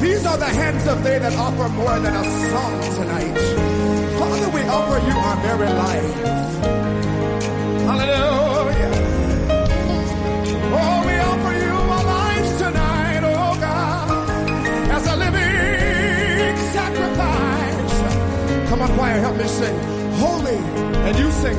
these 0.00 0.24
are 0.24 0.38
the 0.38 0.46
hands 0.46 0.86
of 0.86 1.04
they 1.04 1.18
that 1.18 1.34
offer 1.34 1.68
more 1.68 1.98
than 2.00 2.14
a 2.16 2.24
song 2.50 2.80
tonight. 2.98 3.36
Father, 4.18 4.48
we 4.56 4.62
offer 4.62 4.98
you 5.08 5.16
our 5.26 5.36
very 5.48 5.70
life. 5.84 6.14
Hallelujah. 7.88 8.92
Oh, 10.80 10.96
we 11.08 11.14
offer 11.30 11.52
you 11.64 11.74
our 11.96 12.04
lives 12.16 12.52
tonight, 12.64 13.22
oh 13.22 13.54
God, 13.60 14.30
as 14.96 15.06
a 15.06 15.16
living 15.24 16.56
sacrifice. 16.78 17.96
Come 18.70 18.80
on, 18.80 18.90
choir, 18.96 19.20
help 19.20 19.36
me 19.36 19.46
sing. 19.46 19.78
Holy, 20.24 20.56
and 21.06 21.18
you 21.18 21.30
sing. 21.42 21.58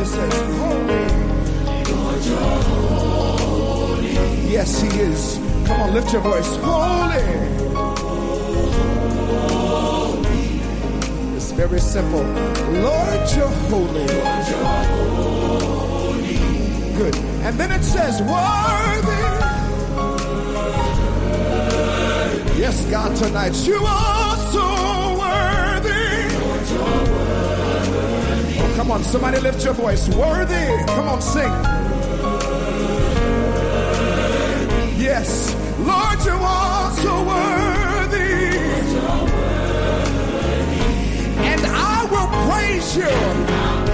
Just 0.00 0.14
says 0.14 0.34
holy. 0.58 1.04
Yes, 4.50 4.80
he 4.80 4.88
is. 4.98 5.38
Come 5.66 5.80
on, 5.82 5.92
lift 5.92 6.12
your 6.12 6.22
voice. 6.22 6.56
Holy. 6.56 7.26
It's 11.36 11.50
very 11.52 11.80
simple. 11.80 12.22
Lord, 12.86 13.22
you're 13.36 13.54
holy. 13.68 14.06
Good. 16.96 17.16
And 17.44 17.60
then 17.60 17.70
it 17.70 17.82
says, 17.82 18.22
worthy. 18.22 19.20
Yes, 22.58 22.84
God, 22.90 23.14
tonight 23.16 23.54
you 23.66 23.76
are 23.84 24.39
come 28.76 28.90
on, 28.90 29.02
somebody 29.02 29.40
lift 29.40 29.64
your 29.64 29.74
voice. 29.74 30.08
Worthy. 30.08 30.66
Come 30.86 31.08
on, 31.08 31.22
sing. 31.22 31.52
Yes, 34.98 35.54
Lord, 35.78 36.24
you 36.24 36.32
are 36.32 36.90
so 36.92 37.24
worthy. 37.24 38.58
And 41.50 41.60
I 41.66 42.06
will 42.10 42.28
praise 42.50 42.96
you. 42.96 43.89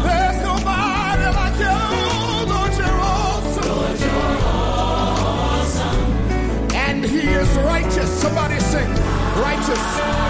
There's 0.04 0.40
nobody 0.42 1.26
like 1.40 1.58
you, 1.60 1.78
Lord. 2.52 2.74
You're 2.78 3.00
awesome. 3.00 3.70
Lord, 3.70 4.00
you're 4.00 4.38
awesome. 5.30 5.98
And 6.74 7.06
He 7.06 7.20
is 7.20 7.50
righteous. 7.58 8.10
Somebody 8.20 8.60
sing, 8.60 8.90
righteous. 9.36 10.23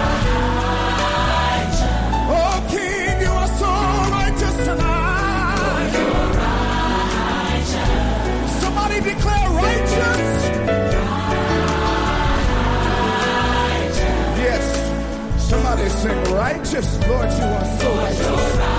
Righteous. 16.04 16.98
Lord, 17.08 17.30
you 17.32 17.44
are 17.44 17.78
so 17.78 17.94
righteous. 17.94 18.73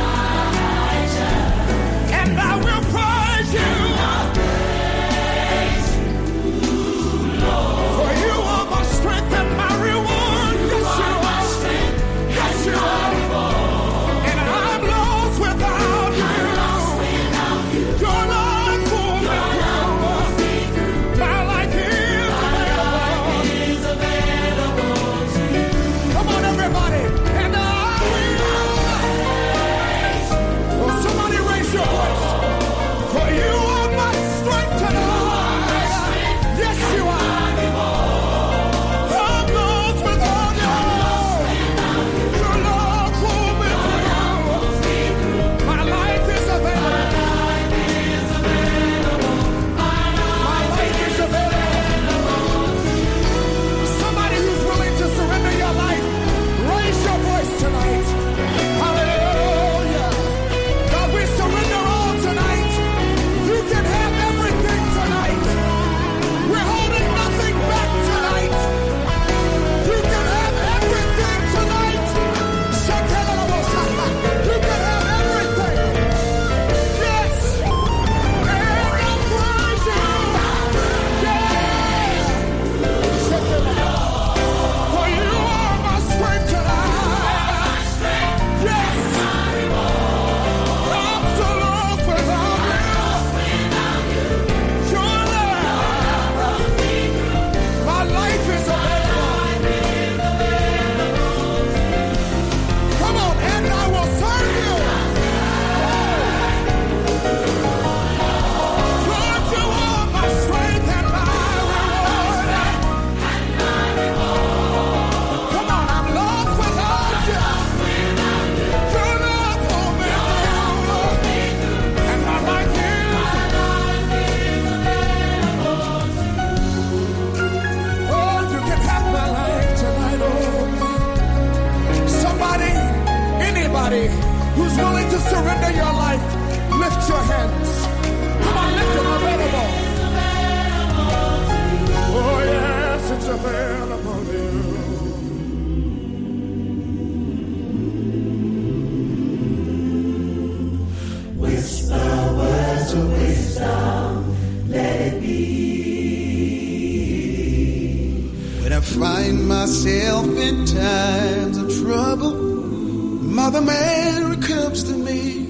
Myself 160.06 160.38
in 160.38 160.66
times 160.68 161.58
of 161.58 161.74
trouble, 161.82 162.36
Mother 162.36 163.62
Mary 163.62 164.38
comes 164.38 164.84
to 164.84 164.94
me, 164.94 165.48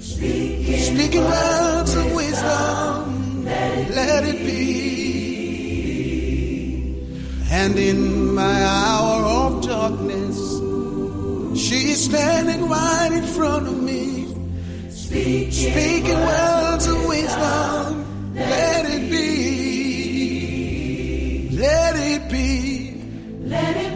speaking 0.00 1.22
words 1.22 1.94
of 1.94 2.12
wisdom, 2.14 3.44
let 3.44 4.24
it 4.24 4.38
be. 4.38 4.56
And 7.50 7.78
in 7.78 8.34
my 8.34 8.64
hour 8.64 9.24
of 9.24 9.62
darkness, 9.64 10.36
she 11.56 11.90
is 11.92 12.04
standing 12.04 12.68
right 12.68 13.12
in 13.12 13.24
front 13.24 13.68
of 13.68 13.80
me, 13.80 14.26
speaking 14.90 16.20
words 16.32 16.86
of 16.88 17.06
wisdom. 17.06 18.34
Let 18.34 18.85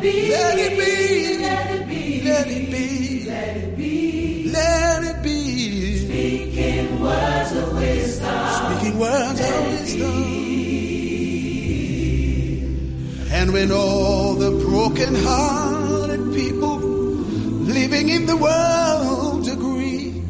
it 0.05 0.13
be. 0.13 0.31
Let 0.31 0.59
it 0.59 0.79
be. 0.79 1.39
Let 1.39 1.71
it 1.71 1.89
be. 1.89 2.23
Let 2.23 2.47
it 2.49 2.71
be. 2.71 3.25
Let 3.27 3.57
it 3.57 3.77
be. 3.77 4.51
Let 4.51 5.05
it 5.05 5.23
be. 5.23 5.99
Speaking 5.99 7.01
words 7.01 7.53
of 7.53 7.75
wisdom. 7.75 8.49
Speaking 8.61 8.99
words 8.99 9.41
of 9.41 9.67
wisdom. 9.67 10.41
And 13.33 13.53
when 13.53 13.73
all 13.73 14.35
the 14.35 14.51
broken 14.51 15.15
hearted 15.15 16.33
people 16.35 16.79
living 16.79 18.09
in 18.09 18.27
the 18.27 18.37
world 18.37 19.49
agree, 19.49 20.23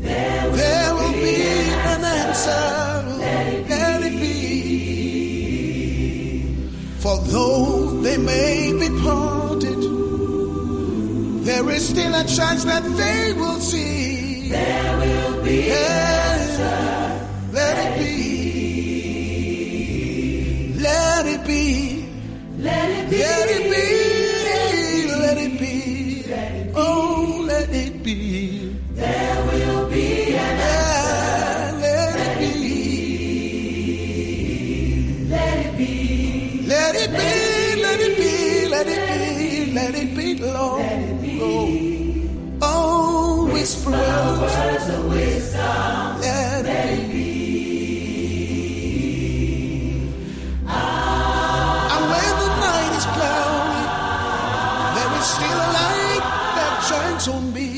there 0.00 0.94
will 0.94 1.12
be 1.12 1.42
an 1.42 2.04
answer. 2.04 3.04
Let 3.68 4.02
it 4.02 4.20
be. 4.20 4.40
For 6.98 7.16
though 7.24 7.69
they 7.69 7.69
may 8.24 8.72
be 8.72 8.88
parted, 9.02 9.80
there 11.44 11.68
is 11.70 11.88
still 11.88 12.14
a 12.14 12.24
chance 12.24 12.64
that 12.64 12.82
they 12.82 13.32
will 13.32 13.60
see. 13.60 14.48
There 14.50 14.96
will 14.98 15.42
be 15.42 15.70
an 15.70 15.76
answer. 15.76 16.80
Let 17.52 17.76
it 17.86 17.98
be. 17.98 18.10
Let 20.78 21.26
it 21.26 21.44
be. 21.46 22.08
Let 22.58 22.90
it 22.90 23.10
be. 23.10 23.16
Let 23.18 23.48
it 23.58 23.70
be. 23.70 25.08
Let 25.22 25.36
it 25.38 25.58
be. 25.58 26.72
Oh, 26.74 27.44
let 27.46 27.68
it 27.70 28.02
be. 28.02 28.76
There 28.94 29.44
will 29.46 29.79
Let 46.20 46.64
it 46.66 47.12
be. 47.12 47.26
And 50.66 52.04
when 52.10 52.32
the 52.40 52.50
night 52.64 52.92
is 52.96 53.06
cloudy, 53.16 53.84
there 54.96 55.12
is 55.20 55.26
still 55.36 55.58
a 55.66 55.70
light 55.78 56.24
that 56.56 56.74
shines 56.88 57.26
on 57.28 57.44
me. 57.52 57.68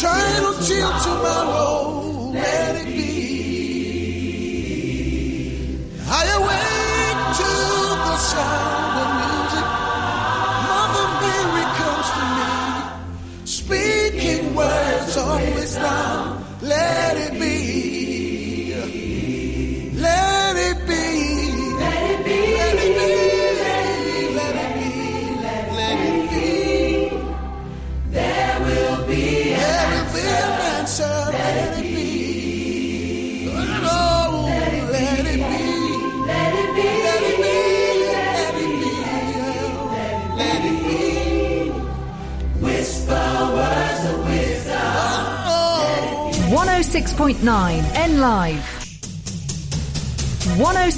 Shine 0.00 0.44
until 0.52 0.90
tomorrow. 1.06 2.30
Let 2.32 2.76
it 2.76 2.86
be. 2.86 3.43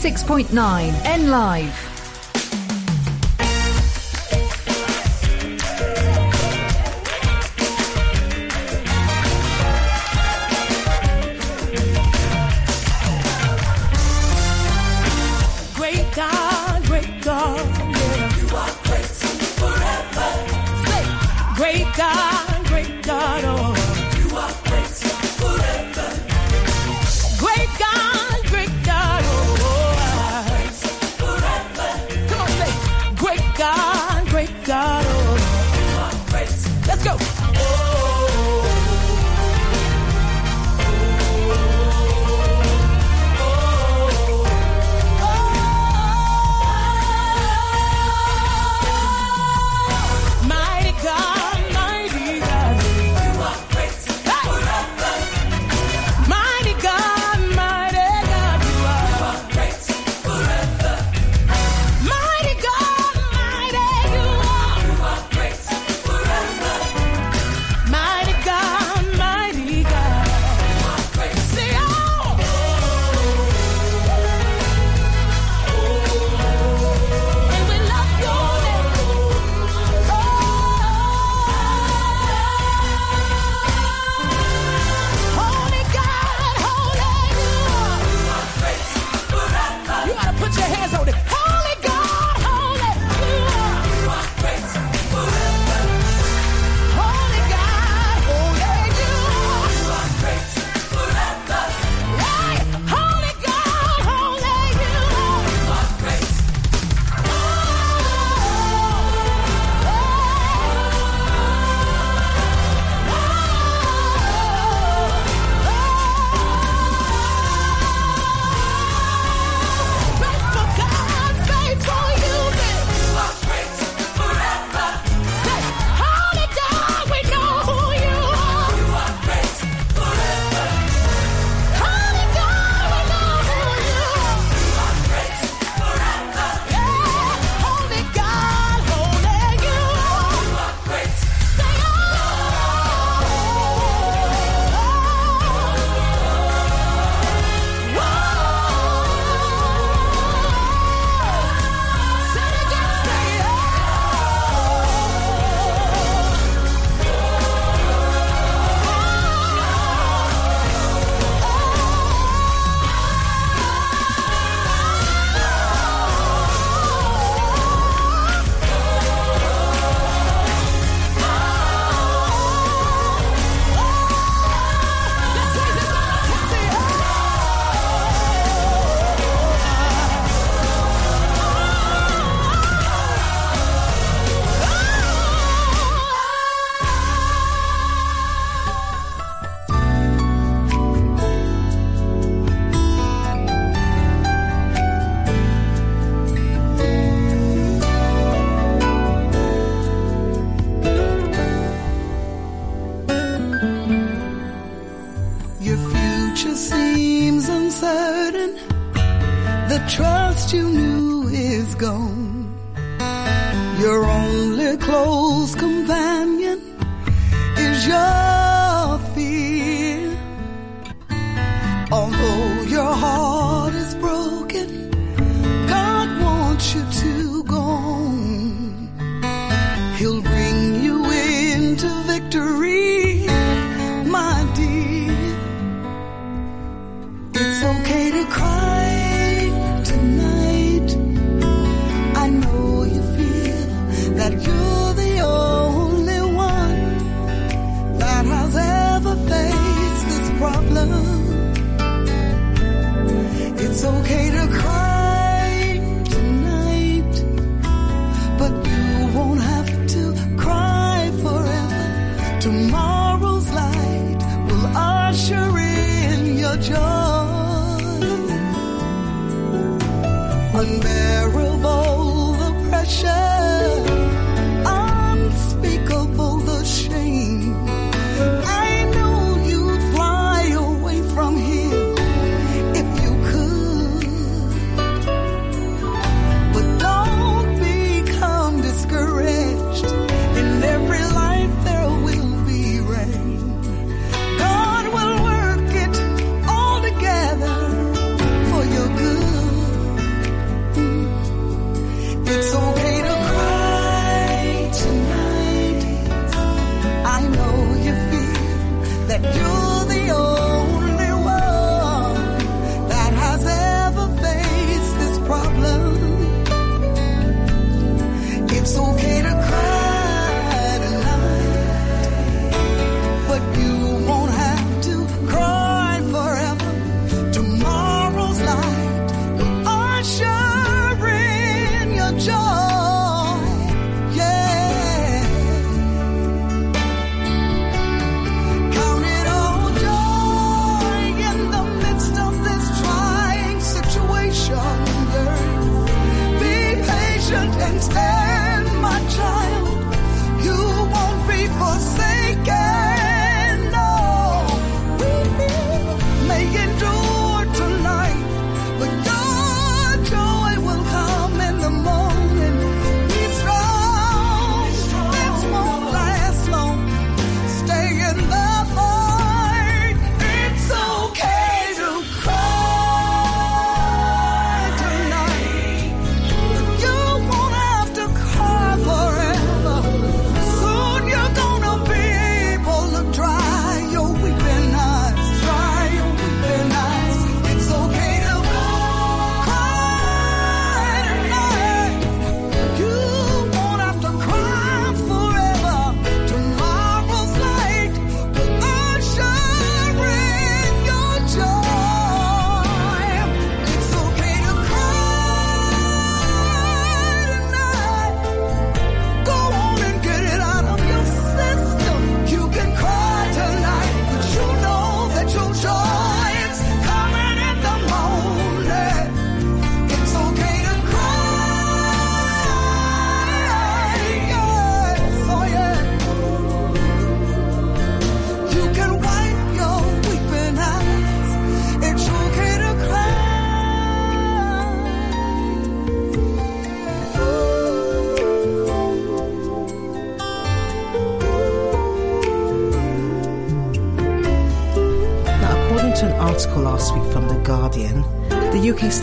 106.9 0.07 0.95
N 1.05 1.31
Live. 1.31 1.86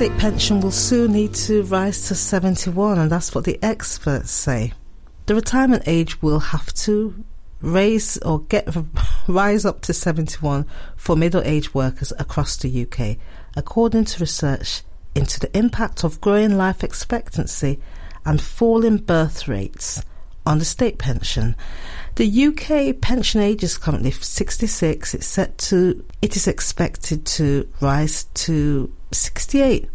state 0.04 0.20
pension 0.20 0.60
will 0.60 0.70
soon 0.70 1.14
need 1.14 1.34
to 1.34 1.64
rise 1.64 2.10
to 2.10 2.14
71, 2.14 3.00
and 3.00 3.10
that's 3.10 3.34
what 3.34 3.46
the 3.46 3.58
experts 3.64 4.32
say. 4.32 4.74
The 5.28 5.36
retirement 5.36 5.84
age 5.88 6.22
will 6.22 6.40
have 6.40 6.74
to 6.74 7.24
raise 7.62 8.18
or 8.18 8.42
get 8.42 8.68
rise 9.30 9.64
up 9.64 9.80
to 9.84 9.94
71 9.94 10.66
for 10.98 11.16
middle-aged 11.16 11.74
workers 11.74 12.12
across 12.20 12.58
the 12.58 12.86
UK, 12.86 13.16
according 13.56 14.04
to 14.04 14.20
research 14.20 14.82
into 15.16 15.40
the 15.40 15.58
impact 15.58 16.04
of 16.04 16.20
growing 16.20 16.58
life 16.58 16.84
expectancy 16.84 17.80
and 18.26 18.42
falling 18.42 18.98
birth 18.98 19.48
rates 19.48 20.04
on 20.46 20.60
the 20.60 20.66
state 20.66 20.98
pension. 20.98 21.56
The 22.16 22.48
UK 22.48 23.00
pension 23.00 23.40
age 23.40 23.64
is 23.64 23.78
currently 23.78 24.12
66. 24.12 25.14
It's 25.14 25.26
set 25.26 25.58
to, 25.60 26.04
it 26.22 26.36
is 26.36 26.46
expected 26.46 27.26
to 27.26 27.70
rise 27.80 28.26
to 28.34 28.94
68. 29.14 29.90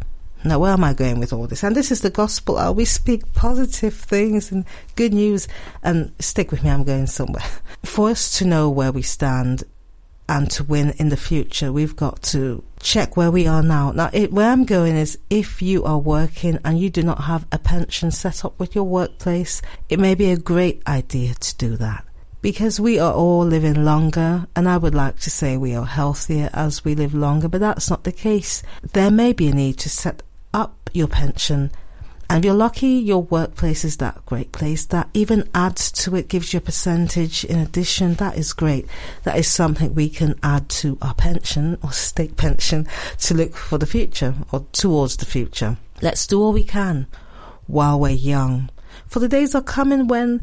Now, 0.44 0.60
where 0.60 0.72
am 0.72 0.84
I 0.84 0.94
going 0.94 1.18
with 1.18 1.32
all 1.32 1.46
this? 1.48 1.64
And 1.64 1.74
this 1.74 1.90
is 1.90 2.00
the 2.00 2.10
gospel 2.10 2.58
hour. 2.58 2.72
We 2.72 2.84
speak 2.84 3.32
positive 3.34 3.94
things 3.94 4.52
and 4.52 4.64
good 4.94 5.12
news. 5.12 5.48
And 5.82 6.12
stick 6.20 6.52
with 6.52 6.62
me, 6.62 6.70
I'm 6.70 6.84
going 6.84 7.08
somewhere. 7.08 7.44
For 7.84 8.10
us 8.10 8.38
to 8.38 8.44
know 8.44 8.70
where 8.70 8.92
we 8.92 9.02
stand 9.02 9.64
and 10.28 10.50
to 10.52 10.62
win 10.62 10.90
in 10.98 11.08
the 11.08 11.16
future, 11.16 11.72
we've 11.72 11.96
got 11.96 12.22
to 12.22 12.62
check 12.78 13.16
where 13.16 13.30
we 13.30 13.46
are 13.48 13.62
now. 13.62 13.90
Now, 13.90 14.10
it, 14.12 14.32
where 14.32 14.50
I'm 14.50 14.64
going 14.64 14.94
is 14.94 15.18
if 15.28 15.60
you 15.60 15.84
are 15.84 15.98
working 15.98 16.58
and 16.64 16.78
you 16.78 16.88
do 16.88 17.02
not 17.02 17.24
have 17.24 17.46
a 17.50 17.58
pension 17.58 18.10
set 18.10 18.44
up 18.44 18.58
with 18.60 18.74
your 18.74 18.84
workplace, 18.84 19.60
it 19.88 19.98
may 19.98 20.14
be 20.14 20.30
a 20.30 20.36
great 20.36 20.82
idea 20.86 21.34
to 21.34 21.56
do 21.56 21.76
that 21.78 22.04
because 22.40 22.78
we 22.78 22.98
are 22.98 23.12
all 23.12 23.44
living 23.44 23.84
longer, 23.84 24.46
and 24.54 24.68
I 24.68 24.76
would 24.76 24.94
like 24.94 25.18
to 25.20 25.30
say 25.30 25.56
we 25.56 25.74
are 25.74 25.84
healthier 25.84 26.50
as 26.52 26.84
we 26.84 26.94
live 26.94 27.14
longer, 27.14 27.48
but 27.48 27.60
that's 27.60 27.90
not 27.90 28.04
the 28.04 28.12
case. 28.12 28.62
There 28.92 29.10
may 29.10 29.32
be 29.32 29.48
a 29.48 29.54
need 29.54 29.78
to 29.78 29.88
set 29.88 30.22
up 30.54 30.90
your 30.92 31.08
pension. 31.08 31.70
And 32.30 32.44
if 32.44 32.46
you're 32.46 32.54
lucky, 32.54 32.88
your 32.88 33.22
workplace 33.22 33.84
is 33.84 33.96
that 33.96 34.24
great 34.26 34.52
place 34.52 34.84
that 34.86 35.08
even 35.14 35.48
adds 35.54 35.90
to 35.92 36.14
it, 36.14 36.28
gives 36.28 36.52
you 36.52 36.58
a 36.58 36.60
percentage 36.60 37.42
in 37.44 37.58
addition. 37.58 38.14
That 38.14 38.36
is 38.36 38.52
great. 38.52 38.86
That 39.22 39.38
is 39.38 39.48
something 39.48 39.94
we 39.94 40.10
can 40.10 40.38
add 40.42 40.68
to 40.70 40.98
our 41.00 41.14
pension 41.14 41.78
or 41.82 41.90
state 41.90 42.36
pension 42.36 42.86
to 43.20 43.34
look 43.34 43.54
for 43.54 43.78
the 43.78 43.86
future 43.86 44.34
or 44.52 44.66
towards 44.72 45.16
the 45.16 45.24
future. 45.24 45.78
Let's 46.02 46.26
do 46.26 46.42
all 46.42 46.52
we 46.52 46.64
can 46.64 47.06
while 47.66 47.98
we're 47.98 48.10
young. 48.10 48.68
For 49.06 49.20
the 49.20 49.28
days 49.28 49.54
are 49.54 49.62
coming 49.62 50.06
when 50.06 50.42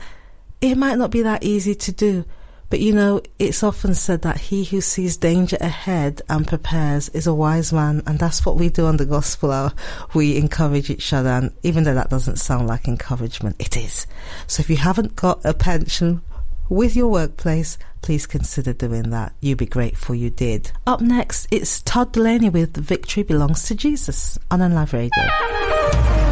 it 0.72 0.78
might 0.78 0.98
not 0.98 1.12
be 1.12 1.22
that 1.22 1.44
easy 1.44 1.76
to 1.76 1.92
do. 1.92 2.26
But 2.70 2.80
you 2.80 2.94
know, 2.94 3.22
it's 3.38 3.64
often 3.64 3.94
said 3.94 4.24
that 4.24 4.38
he 4.38 4.64
who 4.64 4.82
sees 4.82 5.18
danger 5.18 5.58
ahead 5.62 6.22
and 6.28 6.48
prepares 6.48 7.10
is 7.10 7.28
a 7.28 7.34
wise 7.34 7.72
man, 7.72 8.02
and 8.08 8.18
that's 8.18 8.46
what 8.46 8.58
we 8.58 8.70
do 8.70 8.88
on 8.88 8.98
the 8.98 9.06
Gospel 9.06 9.52
Hour. 9.52 9.74
We 10.14 10.36
encourage 10.36 10.90
each 10.90 11.14
other, 11.14 11.30
and 11.30 11.54
even 11.62 11.84
though 11.84 11.94
that 11.94 12.10
doesn't 12.10 12.38
sound 12.38 12.68
like 12.68 12.88
encouragement, 12.88 13.56
it 13.60 13.78
is. 13.78 14.08
So 14.48 14.62
if 14.62 14.70
you 14.70 14.78
haven't 14.78 15.16
got 15.16 15.46
a 15.46 15.54
pension 15.54 16.22
with 16.68 16.96
your 16.96 17.10
workplace, 17.10 17.78
please 18.02 18.26
consider 18.26 18.74
doing 18.74 19.12
that. 19.12 19.34
You'd 19.42 19.60
be 19.60 19.68
grateful 19.68 20.16
you 20.16 20.32
did. 20.32 20.72
Up 20.88 21.02
next, 21.02 21.48
it's 21.52 21.82
Todd 21.84 22.14
Dulaney 22.14 22.52
with 22.52 22.76
Victory 22.76 23.22
Belongs 23.22 23.68
to 23.68 23.76
Jesus 23.76 24.40
on 24.50 24.60
Live 24.74 24.94
Radio. 24.94 26.25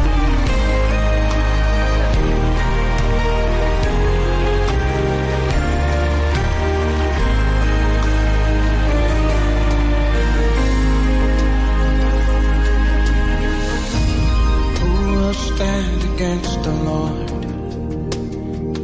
Against 16.34 16.62
the 16.64 16.72
Lord? 16.72 17.30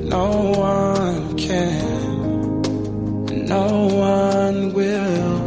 No 0.08 0.28
one 0.56 1.36
can, 1.36 2.62
no 3.46 3.86
one 3.88 4.72
will. 4.72 5.38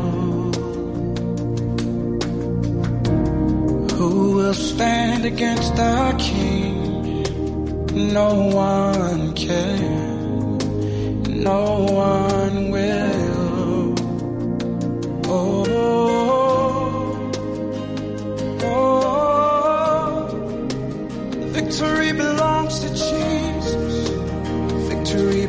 Who 3.95 4.35
will 4.35 4.53
stand 4.53 5.23
against 5.25 5.79
our 5.79 6.13
King? 6.19 7.23
No 8.13 8.47
one 8.49 9.33
can, 9.33 10.57
no 11.41 11.85
one 11.85 12.71
will. 12.71 13.95
Oh, 15.27 16.42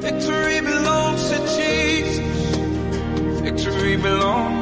victory 0.00 0.60
belongs 0.62 1.22
to 1.30 1.36
Jesus. 1.56 2.56
Victory 3.42 3.96
belongs 3.98 4.55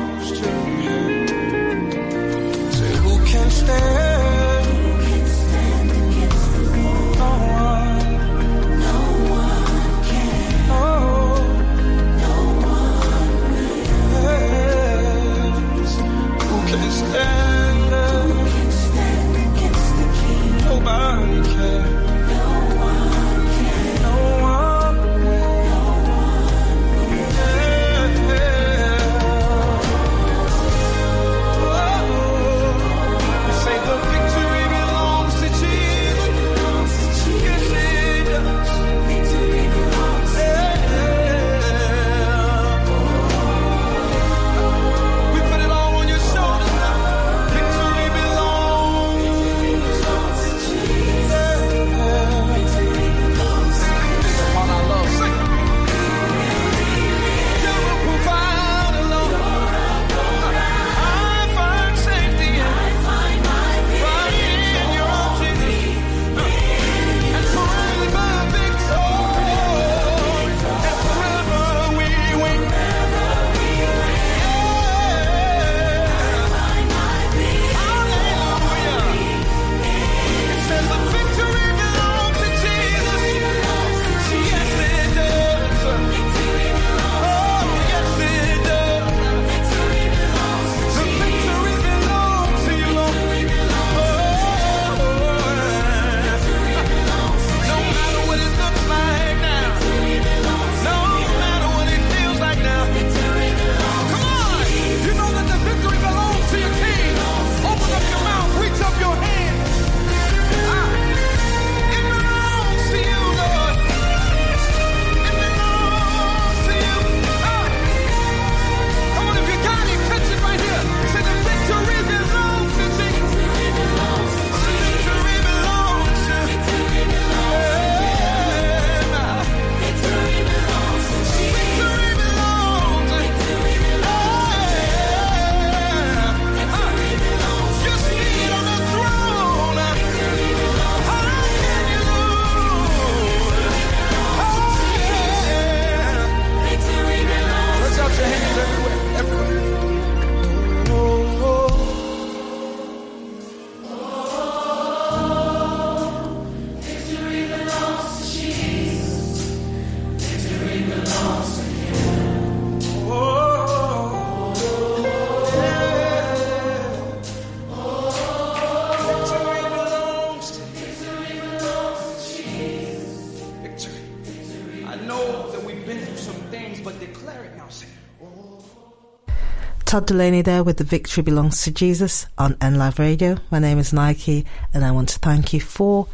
Todd 179.95 180.09
Dulaney 180.09 180.43
there 180.43 180.65
with 180.65 180.79
the 180.79 180.83
victory 180.83 181.23
belongs 181.23 181.63
to 181.63 181.71
Jesus 181.71 182.27
on 182.37 182.55
NLive 182.55 182.99
Radio. 182.99 183.39
My 183.53 183.61
name 183.61 183.79
is 183.79 183.93
Nike, 183.93 184.45
and 184.73 184.85
I 184.85 184.91
want 184.91 185.09
to 185.11 185.21
thank 185.21 185.53
you 185.53 185.61
for 185.61 186.09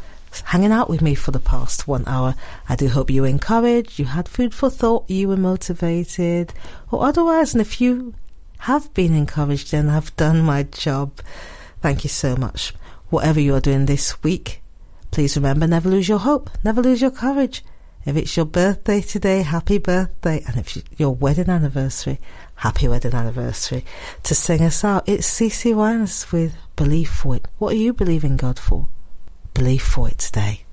hanging 0.44 0.70
out 0.70 0.90
with 0.90 1.00
me 1.00 1.14
for 1.14 1.30
the 1.30 1.40
past 1.40 1.88
one 1.88 2.04
hour. 2.06 2.34
I 2.68 2.76
do 2.76 2.88
hope 2.88 3.08
you 3.08 3.22
were 3.22 3.28
encouraged, 3.28 3.98
you 3.98 4.04
had 4.04 4.28
food 4.28 4.52
for 4.52 4.68
thought, 4.68 5.08
you 5.08 5.28
were 5.28 5.38
motivated, 5.38 6.52
or 6.90 7.06
otherwise. 7.06 7.54
And 7.54 7.62
if 7.62 7.80
you 7.80 8.12
have 8.58 8.92
been 8.92 9.16
encouraged, 9.16 9.70
then 9.70 9.88
I've 9.88 10.14
done 10.14 10.42
my 10.42 10.64
job. 10.64 11.18
Thank 11.80 12.04
you 12.04 12.10
so 12.10 12.36
much. 12.36 12.74
Whatever 13.08 13.40
you 13.40 13.54
are 13.54 13.60
doing 13.60 13.86
this 13.86 14.22
week, 14.22 14.60
please 15.10 15.36
remember 15.36 15.66
never 15.66 15.88
lose 15.88 16.06
your 16.06 16.18
hope, 16.18 16.50
never 16.62 16.82
lose 16.82 17.00
your 17.00 17.12
courage. 17.12 17.64
If 18.04 18.16
it's 18.16 18.34
your 18.34 18.46
birthday 18.46 19.02
today, 19.02 19.42
happy 19.42 19.76
birthday. 19.76 20.42
And 20.46 20.56
if 20.56 20.82
your 20.98 21.14
wedding 21.14 21.50
anniversary, 21.50 22.18
happy 22.60 22.86
wedding 22.86 23.14
anniversary. 23.14 23.84
To 24.22 24.34
sing 24.34 24.62
us 24.62 24.84
out, 24.84 25.08
it's 25.08 25.28
CeCe 25.30 25.74
Winans 25.74 26.30
with 26.30 26.54
Believe 26.76 27.08
for 27.08 27.36
It. 27.36 27.48
What 27.58 27.72
are 27.72 27.78
you 27.78 27.92
believing 27.92 28.36
God 28.36 28.58
for? 28.58 28.86
Believe 29.54 29.82
for 29.82 30.08
it 30.08 30.18
today. 30.18 30.64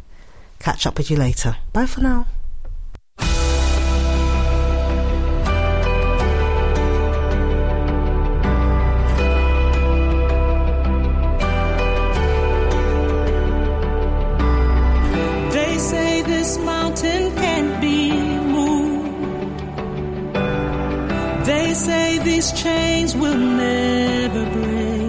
Catch 0.59 0.85
up 0.85 0.97
with 0.97 1.09
you 1.09 1.17
later. 1.17 1.55
Bye 1.71 1.85
for 1.85 2.01
now. 2.01 2.27
Say 21.77 22.17
these 22.17 22.51
chains 22.53 23.15
will 23.15 23.37
never 23.37 24.45
break. 24.51 25.06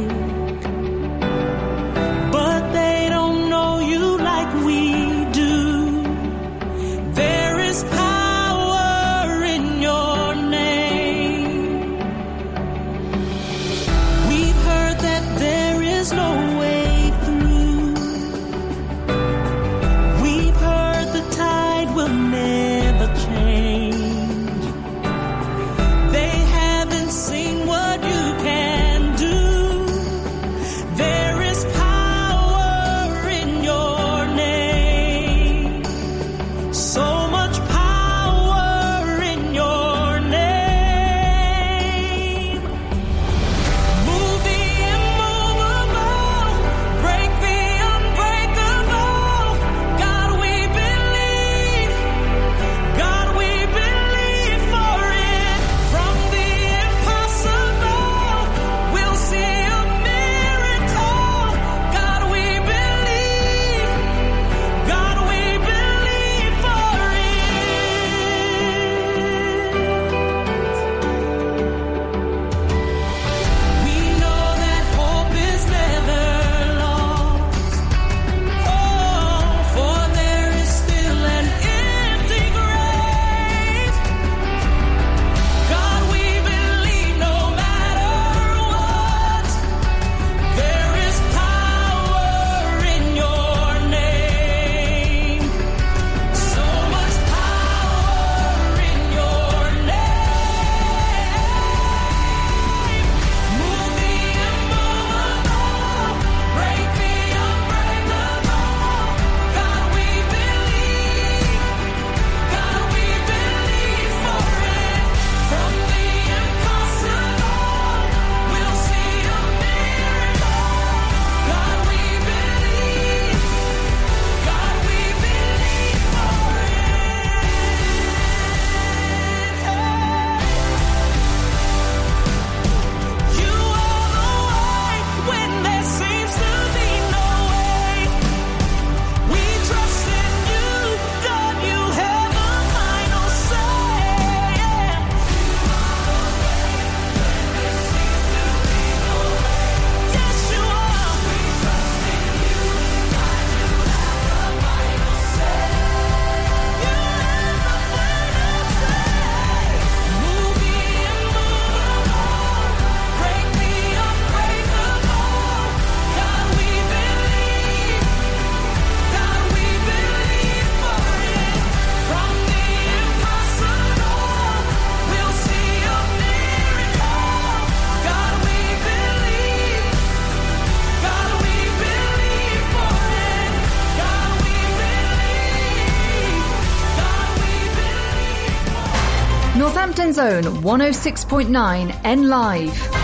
Zone 190.12 190.44
106.9 190.44 192.00
N 192.04 192.28
Live. 192.28 192.97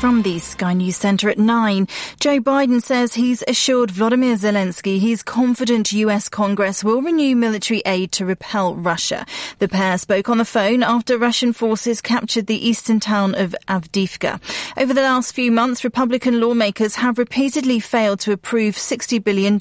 From 0.00 0.22
the 0.22 0.38
Sky 0.38 0.74
News 0.74 0.96
Centre 0.96 1.28
at 1.28 1.38
9, 1.38 1.88
Joe 2.20 2.38
Biden 2.38 2.80
says 2.80 3.14
he's 3.14 3.42
assured 3.48 3.90
Vladimir 3.90 4.36
Zelensky 4.36 5.00
he's 5.00 5.24
confident 5.24 5.92
US 5.92 6.28
Congress 6.28 6.84
will 6.84 7.02
renew 7.02 7.34
military 7.34 7.82
aid 7.84 8.12
to 8.12 8.24
repel 8.24 8.76
Russia. 8.76 9.26
The 9.58 9.66
pair 9.66 9.98
spoke 9.98 10.28
on 10.28 10.38
the 10.38 10.44
phone 10.44 10.84
after 10.84 11.18
Russian 11.18 11.52
forces 11.52 12.00
captured 12.00 12.46
the 12.46 12.68
eastern 12.68 13.00
town 13.00 13.34
of 13.34 13.56
Avdiivka. 13.66 14.40
Over 14.76 14.94
the 14.94 15.02
last 15.02 15.34
few 15.34 15.50
months, 15.50 15.82
Republican 15.82 16.40
lawmakers 16.40 16.94
have 16.94 17.18
repeatedly 17.18 17.80
failed 17.80 18.20
to 18.20 18.30
approve 18.30 18.76
$60 18.76 19.22
billion. 19.24 19.58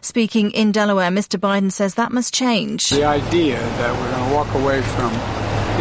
Speaking 0.00 0.50
in 0.52 0.72
Delaware, 0.72 1.10
Mr. 1.10 1.38
Biden 1.38 1.70
says 1.70 1.94
that 1.96 2.10
must 2.10 2.32
change. 2.32 2.88
The 2.88 3.04
idea 3.04 3.58
that 3.58 3.94
we're 3.94 4.10
going 4.12 4.30
to 4.30 4.34
walk 4.34 4.54
away 4.54 4.80
from 4.80 5.12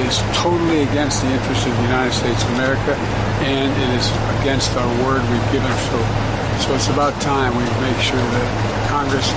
is 0.01 0.19
totally 0.33 0.81
against 0.83 1.21
the 1.21 1.29
interests 1.31 1.65
of 1.65 1.75
the 1.75 1.83
United 1.83 2.13
States 2.13 2.43
of 2.43 2.49
America, 2.51 2.93
and 3.47 3.71
it 3.71 3.89
is 3.95 4.11
against 4.41 4.71
our 4.75 4.91
word 5.05 5.21
we've 5.31 5.51
given. 5.55 5.71
So, 5.87 5.97
so 6.59 6.75
it's 6.75 6.89
about 6.89 7.19
time 7.21 7.55
we 7.55 7.63
make 7.79 7.99
sure 8.03 8.19
that 8.19 8.89
Congress 8.89 9.31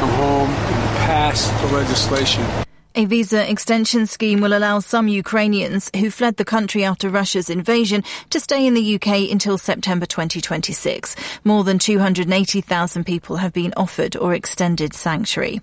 come 0.00 0.10
home 0.18 0.50
and 0.50 0.98
pass 1.06 1.48
the 1.62 1.68
legislation 1.76 2.42
A 2.94 3.06
visa 3.06 3.50
extension 3.50 4.06
scheme 4.06 4.42
will 4.42 4.54
allow 4.54 4.78
some 4.80 5.08
Ukrainians 5.08 5.90
who 5.96 6.10
fled 6.10 6.36
the 6.36 6.44
country 6.44 6.84
after 6.84 7.08
Russia's 7.08 7.48
invasion 7.48 8.04
to 8.28 8.38
stay 8.38 8.66
in 8.66 8.74
the 8.74 8.96
UK 8.96 9.30
until 9.30 9.56
September 9.56 10.04
2026. 10.04 11.16
More 11.42 11.64
than 11.64 11.78
280,000 11.78 13.04
people 13.04 13.36
have 13.36 13.54
been 13.54 13.72
offered 13.78 14.14
or 14.14 14.34
extended 14.34 14.92
sanctuary. 14.92 15.62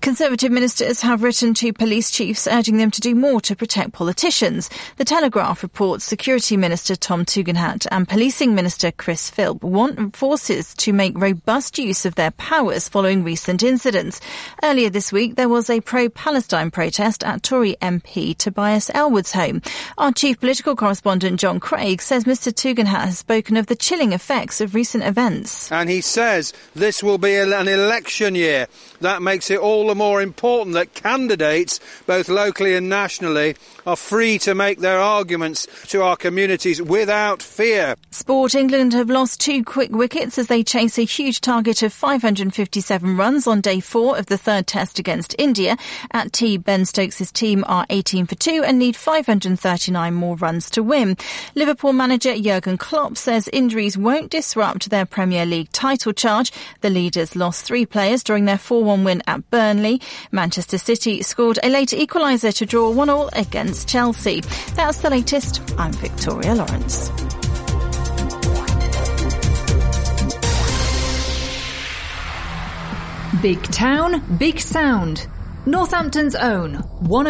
Conservative 0.00 0.50
ministers 0.50 1.00
have 1.00 1.22
written 1.22 1.54
to 1.54 1.72
police 1.72 2.10
chiefs 2.10 2.48
urging 2.48 2.78
them 2.78 2.90
to 2.90 3.00
do 3.00 3.14
more 3.14 3.40
to 3.42 3.54
protect 3.54 3.92
politicians. 3.92 4.68
The 4.96 5.04
Telegraph 5.04 5.62
reports 5.62 6.04
Security 6.04 6.56
Minister 6.56 6.96
Tom 6.96 7.24
Tugendhat 7.24 7.86
and 7.92 8.08
Policing 8.08 8.52
Minister 8.52 8.90
Chris 8.90 9.30
Philp 9.30 9.62
want 9.62 10.16
forces 10.16 10.74
to 10.74 10.92
make 10.92 11.16
robust 11.16 11.78
use 11.78 12.04
of 12.04 12.16
their 12.16 12.32
powers 12.32 12.88
following 12.88 13.22
recent 13.22 13.62
incidents. 13.62 14.20
Earlier 14.60 14.90
this 14.90 15.12
week, 15.12 15.36
there 15.36 15.48
was 15.48 15.70
a 15.70 15.80
pro-Palestine 15.80 16.63
protest 16.70 17.24
at 17.24 17.42
Tory 17.42 17.76
MP 17.80 18.36
Tobias 18.36 18.90
Ellwood's 18.94 19.32
home. 19.32 19.62
Our 19.98 20.12
chief 20.12 20.40
political 20.40 20.76
correspondent 20.76 21.40
John 21.40 21.60
Craig 21.60 22.00
says 22.00 22.24
Mr 22.24 22.52
Tugendhat 22.52 22.86
has 23.04 23.18
spoken 23.18 23.56
of 23.56 23.66
the 23.66 23.76
chilling 23.76 24.12
effects 24.12 24.60
of 24.60 24.74
recent 24.74 25.04
events. 25.04 25.70
And 25.70 25.88
he 25.90 26.00
says 26.00 26.52
this 26.74 27.02
will 27.02 27.18
be 27.18 27.36
an 27.36 27.68
election 27.68 28.34
year. 28.34 28.66
That 29.00 29.22
makes 29.22 29.50
it 29.50 29.58
all 29.58 29.88
the 29.88 29.94
more 29.94 30.22
important 30.22 30.74
that 30.74 30.94
candidates, 30.94 31.80
both 32.06 32.28
locally 32.28 32.74
and 32.74 32.88
nationally, 32.88 33.56
are 33.86 33.96
free 33.96 34.38
to 34.38 34.54
make 34.54 34.78
their 34.78 34.98
arguments 34.98 35.66
to 35.88 36.02
our 36.02 36.16
communities 36.16 36.80
without 36.80 37.42
fear. 37.42 37.94
Sport 38.10 38.54
England 38.54 38.92
have 38.92 39.10
lost 39.10 39.40
two 39.40 39.62
quick 39.62 39.90
wickets 39.90 40.38
as 40.38 40.46
they 40.46 40.62
chase 40.62 40.98
a 40.98 41.04
huge 41.04 41.40
target 41.40 41.82
of 41.82 41.92
557 41.92 43.16
runs 43.16 43.46
on 43.46 43.60
day 43.60 43.80
four 43.80 44.16
of 44.16 44.26
the 44.26 44.38
third 44.38 44.66
test 44.66 44.98
against 44.98 45.34
India. 45.38 45.76
At 46.12 46.32
tea, 46.32 46.56
Ben 46.56 46.84
Stokes' 46.86 47.30
team 47.32 47.64
are 47.66 47.86
18 47.90 48.26
for 48.26 48.36
2 48.36 48.64
and 48.64 48.78
need 48.78 48.96
539 48.96 50.14
more 50.14 50.36
runs 50.36 50.70
to 50.70 50.82
win. 50.82 51.16
Liverpool 51.54 51.92
manager 51.92 52.34
Jurgen 52.36 52.78
Klopp 52.78 53.16
says 53.16 53.48
injuries 53.52 53.98
won't 53.98 54.30
disrupt 54.30 54.90
their 54.90 55.04
Premier 55.06 55.44
League 55.44 55.70
title 55.72 56.12
charge. 56.12 56.52
The 56.80 56.90
leaders 56.90 57.36
lost 57.36 57.64
three 57.64 57.84
players 57.84 58.22
during 58.22 58.46
their 58.46 58.56
4-1 58.56 59.04
win 59.04 59.22
at 59.26 59.50
Burnley. 59.50 60.00
Manchester 60.32 60.78
City 60.78 61.22
scored 61.22 61.58
a 61.62 61.68
late 61.68 61.90
equaliser 61.90 62.54
to 62.54 62.64
draw 62.64 62.92
1-all 62.92 63.28
against 63.32 63.73
Chelsea. 63.82 64.42
That's 64.74 64.98
the 64.98 65.08
latest. 65.08 65.62
I'm 65.78 65.94
Victoria 65.94 66.54
Lawrence. 66.54 67.10
Big 73.40 73.62
town, 73.64 74.22
big 74.36 74.60
sound. 74.60 75.26
Northampton's 75.66 76.34
own 76.34 76.74
1 76.74 77.22